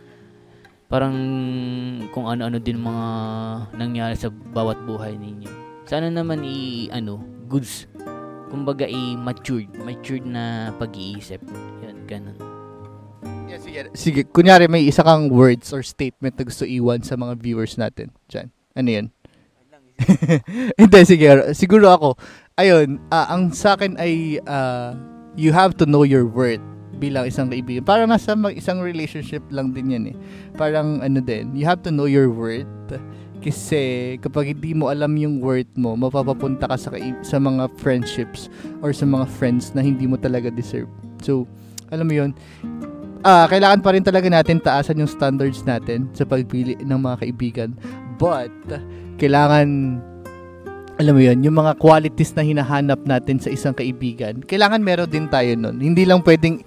Parang 0.92 1.16
kung 2.12 2.28
ano-ano 2.28 2.60
din 2.60 2.76
mga 2.76 3.08
nangyari 3.80 4.16
sa 4.20 4.28
bawat 4.28 4.76
buhay 4.84 5.16
ninyo. 5.16 5.48
Sana 5.88 6.12
naman 6.12 6.44
i 6.44 6.92
ano, 6.92 7.24
goods. 7.48 7.88
Kumbaga 8.52 8.84
i 8.84 9.16
matured, 9.16 9.72
matured 9.88 10.28
na 10.28 10.76
pag-iisip. 10.76 11.40
Yan, 11.80 12.04
ganun. 12.04 12.36
Yeah, 13.48 13.64
sige. 13.64 13.80
Sige, 13.96 14.22
kunyari 14.28 14.68
may 14.68 14.84
isa 14.84 15.00
kang 15.00 15.32
words 15.32 15.72
or 15.72 15.80
statement 15.80 16.36
na 16.36 16.44
gusto 16.44 16.68
iwan 16.68 17.00
sa 17.00 17.16
mga 17.16 17.40
viewers 17.40 17.80
natin. 17.80 18.12
Diyan. 18.28 18.52
Ano 18.76 18.90
yan? 18.92 19.08
Hindi, 20.82 21.00
sige. 21.08 21.56
Siguro 21.56 21.88
ako. 21.88 22.10
Ayun, 22.60 23.00
uh, 23.08 23.28
ang 23.32 23.56
sa 23.56 23.80
akin 23.80 23.96
ay 23.96 24.44
uh, 24.44 24.92
you 25.40 25.56
have 25.56 25.72
to 25.80 25.88
know 25.88 26.04
your 26.04 26.28
worth 26.28 26.64
bilang 27.02 27.26
isang 27.26 27.50
kaibigan. 27.50 27.82
Parang 27.82 28.06
nasa 28.06 28.38
mag- 28.38 28.54
isang 28.54 28.78
relationship 28.78 29.42
lang 29.50 29.74
din 29.74 29.98
yan 29.98 30.04
eh. 30.14 30.16
Parang 30.54 31.02
ano 31.02 31.18
din, 31.18 31.50
you 31.58 31.66
have 31.66 31.82
to 31.82 31.90
know 31.90 32.06
your 32.06 32.30
worth. 32.30 32.70
Kasi 33.42 34.16
kapag 34.22 34.54
hindi 34.54 34.78
mo 34.78 34.94
alam 34.94 35.18
yung 35.18 35.42
worth 35.42 35.74
mo, 35.74 35.98
mapapapunta 35.98 36.70
ka 36.70 36.78
sa, 36.78 36.94
sa 37.26 37.42
mga 37.42 37.74
friendships 37.82 38.54
or 38.86 38.94
sa 38.94 39.10
mga 39.10 39.26
friends 39.26 39.74
na 39.74 39.82
hindi 39.82 40.06
mo 40.06 40.14
talaga 40.14 40.54
deserve. 40.54 40.86
So, 41.26 41.50
alam 41.90 42.06
mo 42.06 42.14
yun, 42.14 42.38
uh, 43.26 43.50
kailangan 43.50 43.82
pa 43.82 43.98
rin 43.98 44.06
talaga 44.06 44.30
natin 44.30 44.62
taasan 44.62 45.02
yung 45.02 45.10
standards 45.10 45.66
natin 45.66 46.06
sa 46.14 46.22
pagpili 46.22 46.78
ng 46.78 47.00
mga 47.02 47.18
kaibigan. 47.26 47.70
But, 48.22 48.54
kailangan, 49.18 49.98
alam 51.02 51.14
mo 51.18 51.22
yun, 51.22 51.42
yung 51.42 51.58
mga 51.58 51.82
qualities 51.82 52.38
na 52.38 52.46
hinahanap 52.46 53.02
natin 53.10 53.42
sa 53.42 53.50
isang 53.50 53.74
kaibigan, 53.74 54.46
kailangan 54.46 54.86
meron 54.86 55.10
din 55.10 55.26
tayo 55.26 55.50
nun. 55.58 55.82
Hindi 55.82 56.06
lang 56.06 56.22
pwedeng, 56.22 56.62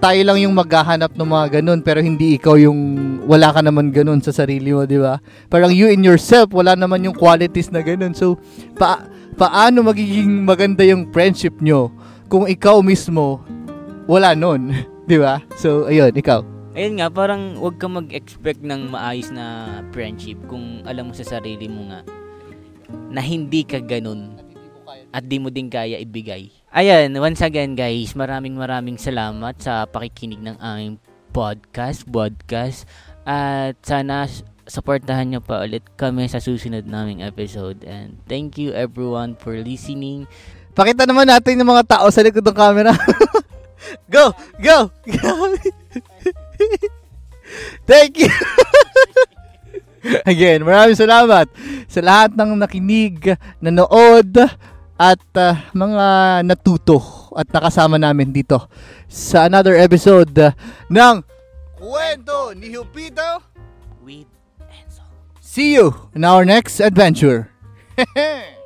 tayo 0.00 0.20
lang 0.24 0.40
yung 0.40 0.56
maghahanap 0.56 1.12
ng 1.12 1.28
mga 1.28 1.46
ganun, 1.60 1.80
pero 1.84 2.00
hindi 2.00 2.40
ikaw 2.40 2.56
yung, 2.56 2.80
wala 3.28 3.52
ka 3.52 3.60
naman 3.60 3.92
ganun 3.92 4.24
sa 4.24 4.32
sarili 4.32 4.72
mo, 4.72 4.88
di 4.88 4.96
ba? 4.96 5.20
Parang 5.52 5.68
you 5.68 5.92
in 5.92 6.00
yourself, 6.00 6.48
wala 6.56 6.72
naman 6.72 7.04
yung 7.04 7.12
qualities 7.12 7.68
na 7.68 7.84
ganun. 7.84 8.16
So, 8.16 8.40
pa, 8.80 9.04
paano 9.36 9.84
magiging 9.84 10.48
maganda 10.48 10.88
yung 10.88 11.12
friendship 11.12 11.60
nyo 11.60 11.92
kung 12.32 12.48
ikaw 12.48 12.80
mismo, 12.80 13.44
wala 14.08 14.32
nun? 14.34 14.72
'Di 15.10 15.18
ba? 15.18 15.42
So, 15.58 15.90
ayun, 15.90 16.14
ikaw. 16.14 16.46
Ayun 16.70 17.02
nga, 17.02 17.10
parang 17.10 17.58
wag 17.58 17.82
ka 17.82 17.90
mag-expect 17.90 18.62
ng 18.62 18.94
maayos 18.94 19.34
na 19.34 19.66
friendship 19.90 20.38
kung 20.46 20.86
alam 20.86 21.10
mo 21.10 21.12
sa 21.12 21.26
sarili 21.26 21.66
mo 21.66 21.90
nga 21.90 22.06
na 23.10 23.18
hindi 23.18 23.66
ka 23.66 23.82
ganun 23.82 24.49
at 25.10 25.26
di 25.26 25.38
mo 25.38 25.50
din 25.50 25.70
kaya 25.70 25.98
ibigay. 25.98 26.50
Ayan, 26.70 27.10
once 27.18 27.42
again 27.42 27.74
guys, 27.74 28.14
maraming 28.14 28.54
maraming 28.54 28.94
salamat 28.94 29.58
sa 29.58 29.90
pakikinig 29.90 30.38
ng 30.38 30.54
aming 30.62 31.02
podcast, 31.34 32.06
podcast. 32.06 32.86
At 33.26 33.74
sana 33.82 34.30
supportahan 34.70 35.34
nyo 35.34 35.42
pa 35.42 35.66
ulit 35.66 35.82
kami 35.98 36.30
sa 36.30 36.38
susunod 36.38 36.86
naming 36.86 37.26
episode. 37.26 37.82
And 37.82 38.22
thank 38.30 38.54
you 38.54 38.70
everyone 38.70 39.34
for 39.34 39.58
listening. 39.58 40.30
Pakita 40.78 41.10
naman 41.10 41.26
natin 41.26 41.58
yung 41.58 41.74
mga 41.74 41.98
tao 41.98 42.06
sa 42.14 42.22
likod 42.22 42.46
ng 42.46 42.54
camera. 42.54 42.94
go! 44.14 44.30
Go! 44.62 44.94
Go! 45.06 45.32
Thank 47.90 48.22
you! 48.22 48.30
Again, 50.30 50.64
maraming 50.64 50.96
salamat 50.96 51.50
sa 51.90 52.00
lahat 52.00 52.32
ng 52.32 52.56
nakinig, 52.56 53.36
nanood, 53.60 54.32
at 55.00 55.24
uh, 55.40 55.56
mga 55.72 56.06
natuto 56.44 57.00
at 57.32 57.48
nakasama 57.48 57.96
namin 57.96 58.36
dito 58.36 58.68
sa 59.08 59.48
another 59.48 59.80
episode 59.80 60.28
uh, 60.36 60.52
ng 60.92 61.24
Kwento 61.80 62.52
ni 62.52 62.76
Hupito. 62.76 63.40
With 64.04 64.28
Enzo. 64.68 65.00
See 65.40 65.72
you 65.72 66.12
in 66.12 66.28
our 66.28 66.44
next 66.44 66.84
adventure. 66.84 67.48